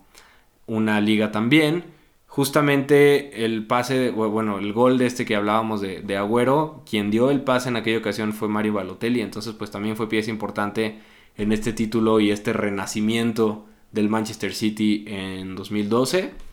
una 0.69 1.01
liga 1.01 1.33
también. 1.33 1.85
Justamente 2.29 3.45
el 3.45 3.67
pase, 3.67 4.11
bueno, 4.11 4.61
el 4.61 4.73
gol 4.73 4.97
de 4.97 5.07
este 5.07 5.25
que 5.25 5.35
hablábamos 5.35 5.81
de, 5.81 6.17
Agüero, 6.17 6.85
quien 6.89 7.11
dio 7.11 7.31
el 7.33 7.41
pase 7.41 7.71
en 7.71 7.77
aquella 7.77 7.99
ocasión 7.99 8.33
fue 8.33 8.49
Mario 8.49 8.75
Balotelli, 8.75 9.23
entonces 9.23 9.55
pues 9.55 9.73
también 9.73 9.97
fue 9.97 10.09
pieza 10.09 10.31
importante 10.31 11.01
en 11.37 11.51
este 11.51 11.73
título 11.73 12.21
y 12.21 12.31
este 12.31 12.53
renacimiento 12.53 13.67
del 13.91 14.09
Manchester 14.09 14.55
City 14.55 15.05
en 15.09 15.57
2012. 15.57 16.52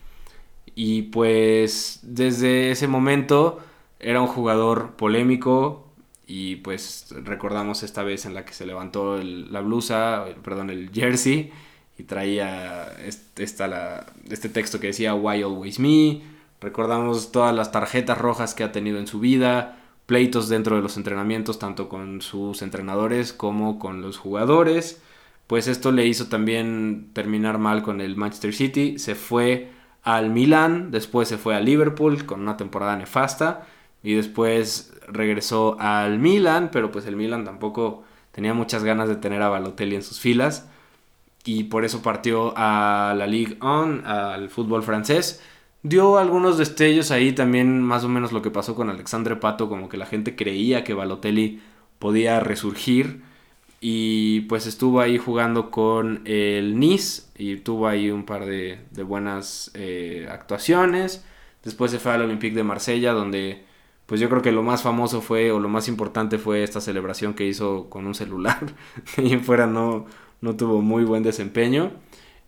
Y 0.82 1.02
pues 1.02 2.00
desde 2.04 2.72
ese 2.72 2.88
momento 2.88 3.60
era 4.00 4.22
un 4.22 4.28
jugador 4.28 4.92
polémico 4.96 5.90
y 6.26 6.56
pues 6.56 7.14
recordamos 7.26 7.84
esta 7.84 8.02
vez 8.02 8.26
en 8.26 8.34
la 8.34 8.46
que 8.46 8.54
se 8.54 8.66
levantó 8.66 9.18
la 9.22 9.60
blusa, 9.60 10.24
perdón, 10.42 10.70
el 10.70 10.90
jersey 10.94 11.52
y 11.98 12.04
traía 12.04 12.94
este, 13.06 13.44
este 13.44 14.48
texto 14.48 14.80
que 14.80 14.88
decía 14.88 15.16
Why 15.16 15.42
Always 15.42 15.80
Me. 15.82 16.22
Recordamos 16.62 17.34
todas 17.34 17.54
las 17.54 17.74
tarjetas 17.74 18.18
rojas 18.18 18.54
que 18.54 18.64
ha 18.64 18.72
tenido 18.72 19.00
en 19.00 19.08
su 19.08 19.20
vida, 19.20 19.82
pleitos 20.06 20.48
dentro 20.48 20.78
de 20.78 20.82
los 20.82 20.96
entrenamientos, 20.96 21.60
tanto 21.60 21.90
con 21.90 22.22
sus 22.22 22.62
entrenadores 22.62 23.34
como 23.34 23.80
con 23.80 24.02
los 24.02 24.18
jugadores. 24.18 25.02
Pues 25.46 25.68
esto 25.68 25.92
le 25.92 26.06
hizo 26.08 26.28
también 26.28 27.10
terminar 27.12 27.58
mal 27.58 27.84
con 27.84 28.00
el 28.00 28.16
Manchester 28.16 28.54
City. 28.54 28.98
Se 28.98 29.16
fue 29.16 29.78
al 30.04 30.30
Milan, 30.30 30.92
después 30.92 31.28
se 31.28 31.38
fue 31.38 31.56
a 31.56 31.60
Liverpool 31.60 32.26
con 32.26 32.42
una 32.42 32.58
temporada 32.58 32.96
nefasta 32.96 33.68
y 34.04 34.14
después 34.14 34.94
regresó 35.08 35.78
al 35.80 36.20
Milan, 36.20 36.70
pero 36.72 36.92
pues 36.92 37.06
el 37.06 37.16
Milan 37.16 37.46
tampoco 37.46 38.04
tenía 38.32 38.54
muchas 38.54 38.84
ganas 38.84 39.10
de 39.10 39.16
tener 39.16 39.42
a 39.42 39.50
Balotelli 39.50 39.96
en 39.96 40.04
sus 40.04 40.20
filas 40.20 40.70
y 41.46 41.66
por 41.66 41.86
eso 41.86 42.02
partió 42.02 42.54
a 42.56 43.14
la 43.18 43.28
Ligue 43.28 43.58
1, 43.62 44.02
al 44.06 44.50
fútbol 44.50 44.84
francés. 44.84 45.42
Dio 45.82 46.18
algunos 46.18 46.58
destellos 46.58 47.12
ahí 47.12 47.32
también, 47.32 47.82
más 47.82 48.04
o 48.04 48.10
menos 48.10 48.32
lo 48.32 48.42
que 48.42 48.52
pasó 48.52 48.76
con 48.76 48.90
Alexandre 48.90 49.38
Pato, 49.38 49.70
como 49.70 49.88
que 49.88 49.98
la 49.98 50.06
gente 50.06 50.36
creía 50.36 50.84
que 50.84 50.94
Balotelli 50.94 51.62
podía 52.00 52.40
resurgir 52.40 53.22
y 53.82 54.42
pues 54.42 54.68
estuvo 54.68 55.00
ahí 55.00 55.18
jugando 55.18 55.72
con 55.72 56.22
el 56.26 56.78
Nice 56.80 57.24
y 57.38 57.58
tuvo 57.58 57.88
ahí 57.88 58.12
un 58.12 58.26
par 58.26 58.46
de, 58.46 58.80
buenas 59.04 59.72
eh, 59.74 60.28
actuaciones. 60.30 61.26
Después 61.64 61.92
se 61.92 62.00
fue 62.00 62.12
al 62.12 62.24
Olympique 62.24 62.56
de 62.56 62.64
Marsella, 62.64 63.14
donde 63.14 63.64
pues 64.06 64.20
yo 64.20 64.30
creo 64.30 64.42
que 64.42 64.52
lo 64.52 64.64
más 64.64 64.82
famoso 64.82 65.22
fue, 65.22 65.52
o 65.52 65.60
lo 65.60 65.70
más 65.70 65.88
importante 65.88 66.38
fue 66.38 66.64
esta 66.64 66.82
celebración 66.82 67.34
que 67.34 67.48
hizo 67.48 67.90
con 67.90 68.06
un 68.06 68.16
celular. 68.16 68.60
y 69.18 69.32
en 69.34 69.44
fuera 69.44 69.66
no, 69.68 70.08
no 70.42 70.56
tuvo 70.58 70.82
muy 70.82 71.04
buen 71.06 71.24
desempeño. 71.24 71.92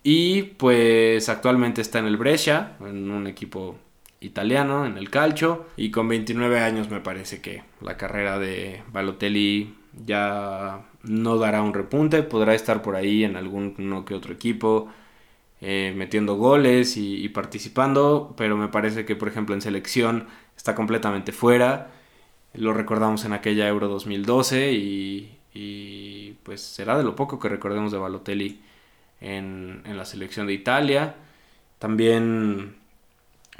Y 0.03 0.43
pues 0.43 1.29
actualmente 1.29 1.81
está 1.81 1.99
en 1.99 2.07
el 2.07 2.17
Brescia, 2.17 2.77
en 2.81 3.11
un 3.11 3.27
equipo 3.27 3.77
italiano, 4.19 4.85
en 4.85 4.97
el 4.97 5.09
calcio. 5.09 5.67
Y 5.77 5.91
con 5.91 6.09
29 6.09 6.59
años 6.59 6.89
me 6.89 6.99
parece 6.99 7.41
que 7.41 7.63
la 7.79 7.95
carrera 7.95 8.39
de 8.39 8.83
Balotelli 8.91 9.75
ya 10.05 10.85
no 11.03 11.37
dará 11.37 11.61
un 11.61 11.73
repunte, 11.73 12.23
podrá 12.23 12.55
estar 12.55 12.81
por 12.81 12.95
ahí 12.95 13.23
en 13.23 13.35
algún 13.35 14.05
que 14.05 14.13
otro 14.15 14.33
equipo, 14.33 14.89
eh, 15.61 15.93
metiendo 15.95 16.35
goles 16.35 16.97
y, 16.97 17.27
participando, 17.29 18.33
pero 18.37 18.57
me 18.57 18.67
parece 18.67 19.05
que 19.05 19.15
por 19.15 19.27
ejemplo 19.27 19.55
en 19.55 19.61
selección 19.61 20.27
está 20.57 20.75
completamente 20.75 21.31
fuera. 21.31 21.91
Lo 22.53 22.73
recordamos 22.73 23.25
en 23.25 23.33
aquella 23.33 23.67
Euro 23.67 23.87
2012 23.87 24.73
y, 24.73 25.37
y 25.53 26.33
pues 26.43 26.61
será 26.61 26.97
de 26.97 27.03
lo 27.03 27.15
poco 27.15 27.39
que 27.39 27.49
recordemos 27.49 27.91
de 27.91 27.97
Balotelli 27.99 28.61
en, 29.21 29.81
en, 29.85 29.97
la 29.97 30.05
selección 30.05 30.47
de 30.47 30.53
Italia. 30.53 31.15
También, 31.79 32.75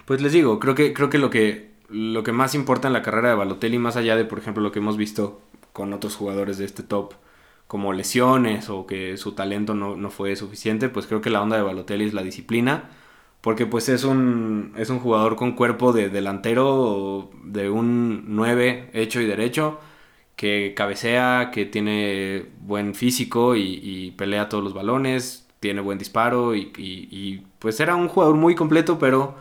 pues 0.05 0.21
les 0.21 0.33
digo, 0.33 0.59
creo 0.59 0.75
que, 0.75 0.93
creo 0.93 1.09
que 1.09 1.17
lo 1.19 1.29
que 1.29 1.71
lo 1.89 2.23
que 2.23 2.31
más 2.31 2.55
importa 2.55 2.87
en 2.87 2.93
la 2.93 3.01
carrera 3.01 3.29
de 3.29 3.35
Balotelli, 3.35 3.77
más 3.77 3.97
allá 3.97 4.15
de 4.15 4.25
por 4.25 4.39
ejemplo 4.39 4.63
lo 4.63 4.71
que 4.71 4.79
hemos 4.79 4.97
visto 4.97 5.41
con 5.73 5.93
otros 5.93 6.15
jugadores 6.15 6.57
de 6.57 6.65
este 6.65 6.83
top, 6.83 7.13
como 7.67 7.93
lesiones 7.93 8.69
o 8.69 8.85
que 8.85 9.17
su 9.17 9.33
talento 9.33 9.73
no, 9.75 10.09
fue 10.09 10.35
suficiente, 10.35 10.89
pues 10.89 11.07
creo 11.07 11.21
que 11.21 11.29
la 11.29 11.41
onda 11.41 11.55
de 11.57 11.63
Balotelli 11.63 12.05
es 12.05 12.13
la 12.13 12.23
disciplina, 12.23 12.89
porque 13.41 13.65
pues 13.65 13.89
es 13.89 14.03
un, 14.03 14.73
es 14.77 14.89
un 14.89 14.99
jugador 14.99 15.35
con 15.35 15.53
cuerpo 15.53 15.93
de 15.93 16.09
delantero, 16.09 17.31
de 17.45 17.69
un 17.69 18.35
9 18.35 18.89
hecho 18.93 19.21
y 19.21 19.25
derecho, 19.25 19.79
que 20.35 20.73
cabecea, 20.75 21.51
que 21.53 21.65
tiene 21.65 22.45
buen 22.61 22.95
físico 22.95 23.55
y, 23.55 24.11
pelea 24.17 24.49
todos 24.49 24.63
los 24.63 24.73
balones, 24.73 25.47
tiene 25.59 25.81
buen 25.81 25.97
disparo 25.97 26.55
y, 26.55 27.45
pues 27.59 27.79
era 27.79 27.95
un 27.95 28.07
jugador 28.07 28.35
muy 28.35 28.55
completo, 28.55 28.99
pero 28.99 29.35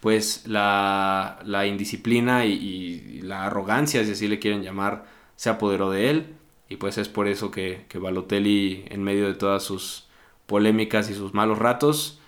pues 0.00 0.46
la, 0.46 1.38
la 1.44 1.66
indisciplina 1.66 2.44
y, 2.46 3.20
la 3.22 3.46
arrogancia, 3.46 4.04
si 4.04 4.12
así 4.12 4.28
le 4.28 4.38
quieren 4.38 4.62
llamar, 4.62 5.06
se 5.42 5.50
apoderó 5.50 5.90
de 5.90 6.08
él 6.08 6.36
y 6.68 6.76
pues 6.76 6.98
es 6.98 7.08
por 7.08 7.26
eso 7.26 7.50
que, 7.50 7.84
que 7.88 7.98
Balotelli, 7.98 8.84
en 8.90 9.02
medio 9.02 9.26
de 9.26 9.34
todas 9.34 9.64
sus 9.64 10.06
polémicas 10.46 11.10
y 11.10 11.14
sus 11.14 11.34
malos 11.34 11.58
ratos, 11.58 12.20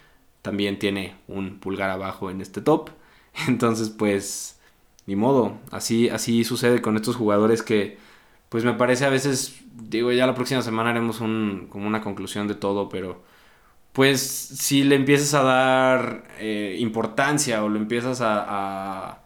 también 0.42 0.80
tiene 0.80 1.14
un 1.28 1.60
pulgar 1.60 1.90
abajo 1.90 2.28
en 2.28 2.40
este 2.40 2.60
top. 2.60 2.90
Entonces, 3.46 3.90
pues, 3.90 4.58
ni 5.06 5.14
modo. 5.14 5.58
Así, 5.70 6.08
así 6.08 6.42
sucede 6.42 6.82
con 6.82 6.96
estos 6.96 7.14
jugadores 7.14 7.62
que, 7.62 7.98
pues 8.48 8.64
me 8.64 8.74
parece 8.74 9.04
a 9.04 9.10
veces, 9.10 9.62
digo, 9.72 10.10
ya 10.10 10.26
la 10.26 10.34
próxima 10.34 10.62
semana 10.62 10.90
haremos 10.90 11.20
un, 11.20 11.68
como 11.70 11.86
una 11.86 12.00
conclusión 12.00 12.48
de 12.48 12.56
todo, 12.56 12.88
pero 12.88 13.22
pues 13.92 14.22
si 14.22 14.82
le 14.82 14.96
empiezas 14.96 15.34
a 15.34 15.44
dar 15.44 16.24
eh, 16.40 16.78
importancia 16.80 17.62
o 17.62 17.68
lo 17.68 17.78
empiezas 17.78 18.20
a 18.22 19.23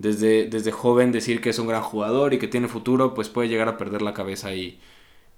desde, 0.00 0.46
desde 0.46 0.72
joven 0.72 1.12
decir 1.12 1.42
que 1.42 1.50
es 1.50 1.58
un 1.58 1.66
gran 1.66 1.82
jugador 1.82 2.32
y 2.32 2.38
que 2.38 2.48
tiene 2.48 2.68
futuro, 2.68 3.12
pues 3.12 3.28
puede 3.28 3.50
llegar 3.50 3.68
a 3.68 3.76
perder 3.76 4.00
la 4.00 4.14
cabeza 4.14 4.54
y 4.54 4.80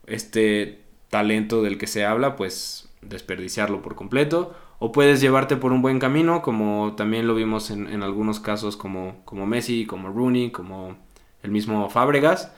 este 0.06 0.82
talento 1.10 1.62
del 1.62 1.78
que 1.78 1.88
se 1.88 2.04
habla, 2.04 2.36
pues 2.36 2.88
desperdiciarlo 3.00 3.82
por 3.82 3.96
completo. 3.96 4.54
O 4.78 4.92
puedes 4.92 5.20
llevarte 5.20 5.56
por 5.56 5.72
un 5.72 5.82
buen 5.82 5.98
camino, 5.98 6.42
como 6.42 6.94
también 6.96 7.26
lo 7.26 7.34
vimos 7.34 7.72
en, 7.72 8.02
algunos 8.04 8.38
casos 8.38 8.76
como, 8.76 9.24
como 9.24 9.46
Messi, 9.46 9.84
como 9.84 10.10
Rooney, 10.10 10.52
como 10.52 10.96
el 11.42 11.50
mismo 11.50 11.90
Fábregas. 11.90 12.52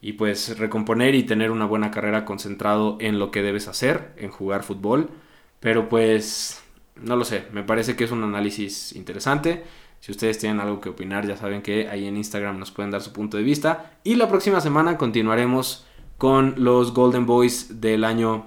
Y 0.00 0.12
pues 0.12 0.58
recomponer 0.58 1.16
y 1.16 1.24
tener 1.24 1.50
una 1.50 1.66
buena 1.66 1.90
carrera 1.90 2.24
concentrado 2.24 2.98
en 3.00 3.18
lo 3.18 3.32
que 3.32 3.42
debes 3.42 3.66
hacer, 3.66 4.12
en 4.16 4.30
jugar 4.30 4.62
fútbol. 4.62 5.10
Pero 5.58 5.88
pues, 5.88 6.62
no 6.94 7.16
lo 7.16 7.24
sé, 7.24 7.46
me 7.52 7.64
parece 7.64 7.96
que 7.96 8.04
es 8.04 8.12
un 8.12 8.22
análisis 8.22 8.92
interesante. 8.94 9.64
Si 10.02 10.10
ustedes 10.10 10.36
tienen 10.36 10.58
algo 10.58 10.80
que 10.80 10.88
opinar, 10.88 11.28
ya 11.28 11.36
saben 11.36 11.62
que 11.62 11.88
ahí 11.88 12.08
en 12.08 12.16
Instagram 12.16 12.58
nos 12.58 12.72
pueden 12.72 12.90
dar 12.90 13.02
su 13.02 13.12
punto 13.12 13.36
de 13.36 13.44
vista. 13.44 13.92
Y 14.02 14.16
la 14.16 14.28
próxima 14.28 14.60
semana 14.60 14.98
continuaremos 14.98 15.86
con 16.18 16.56
los 16.56 16.92
Golden 16.92 17.24
Boys 17.24 17.80
del 17.80 18.02
año 18.02 18.46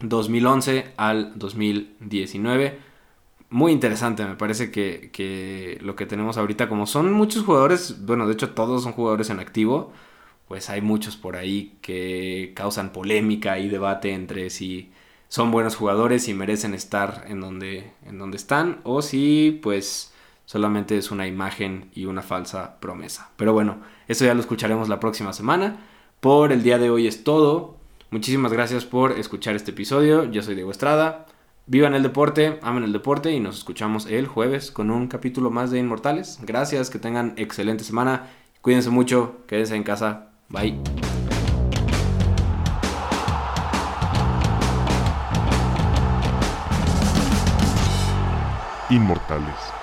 2011 0.00 0.92
al 0.98 1.38
2019. 1.38 2.78
muy 3.48 3.72
interesante. 3.72 4.26
Me 4.26 4.34
parece 4.34 4.70
que, 4.70 5.08
que, 5.10 5.78
lo 5.80 5.96
que 5.96 6.04
tenemos 6.04 6.36
ahorita, 6.36 6.68
como 6.68 6.86
son 6.86 7.14
muchos 7.14 7.44
jugadores, 7.44 8.04
bueno, 8.04 8.26
de 8.26 8.34
hecho 8.34 8.50
todos 8.50 8.82
son 8.82 8.92
jugadores 8.92 9.30
en 9.30 9.40
activo, 9.40 9.90
pues 10.48 10.68
hay 10.68 10.82
muchos 10.82 11.16
por 11.16 11.36
ahí 11.36 11.78
que 11.80 12.52
causan 12.54 12.92
polémica 12.92 13.58
y 13.58 13.70
debate 13.70 14.12
entre 14.12 14.50
si 14.50 14.92
son 15.28 15.50
buenos 15.50 15.76
jugadores 15.76 16.28
y 16.28 16.34
merecen 16.34 16.74
estar 16.74 17.24
en 17.26 17.40
donde, 17.40 17.90
en 18.04 18.18
donde 18.18 18.36
están 18.36 18.82
o 18.84 19.00
si 19.00 19.58
pues 19.62 20.13
solamente 20.44 20.96
es 20.96 21.10
una 21.10 21.26
imagen 21.26 21.90
y 21.94 22.06
una 22.06 22.22
falsa 22.22 22.78
promesa. 22.80 23.30
Pero 23.36 23.52
bueno, 23.52 23.78
eso 24.08 24.24
ya 24.24 24.34
lo 24.34 24.40
escucharemos 24.40 24.88
la 24.88 25.00
próxima 25.00 25.32
semana. 25.32 25.78
Por 26.20 26.52
el 26.52 26.62
día 26.62 26.78
de 26.78 26.90
hoy 26.90 27.06
es 27.06 27.24
todo. 27.24 27.76
Muchísimas 28.10 28.52
gracias 28.52 28.84
por 28.84 29.12
escuchar 29.12 29.56
este 29.56 29.72
episodio. 29.72 30.24
Yo 30.30 30.42
soy 30.42 30.54
Diego 30.54 30.70
Estrada. 30.70 31.26
Vivan 31.66 31.94
el 31.94 32.02
deporte, 32.02 32.58
amen 32.62 32.84
el 32.84 32.92
deporte 32.92 33.32
y 33.32 33.40
nos 33.40 33.56
escuchamos 33.56 34.04
el 34.06 34.26
jueves 34.26 34.70
con 34.70 34.90
un 34.90 35.08
capítulo 35.08 35.50
más 35.50 35.70
de 35.70 35.78
Inmortales. 35.78 36.38
Gracias, 36.42 36.90
que 36.90 36.98
tengan 36.98 37.32
excelente 37.36 37.84
semana. 37.84 38.28
Cuídense 38.60 38.90
mucho, 38.90 39.38
quédense 39.46 39.74
en 39.74 39.82
casa. 39.82 40.30
Bye. 40.50 40.78
Inmortales 48.90 49.73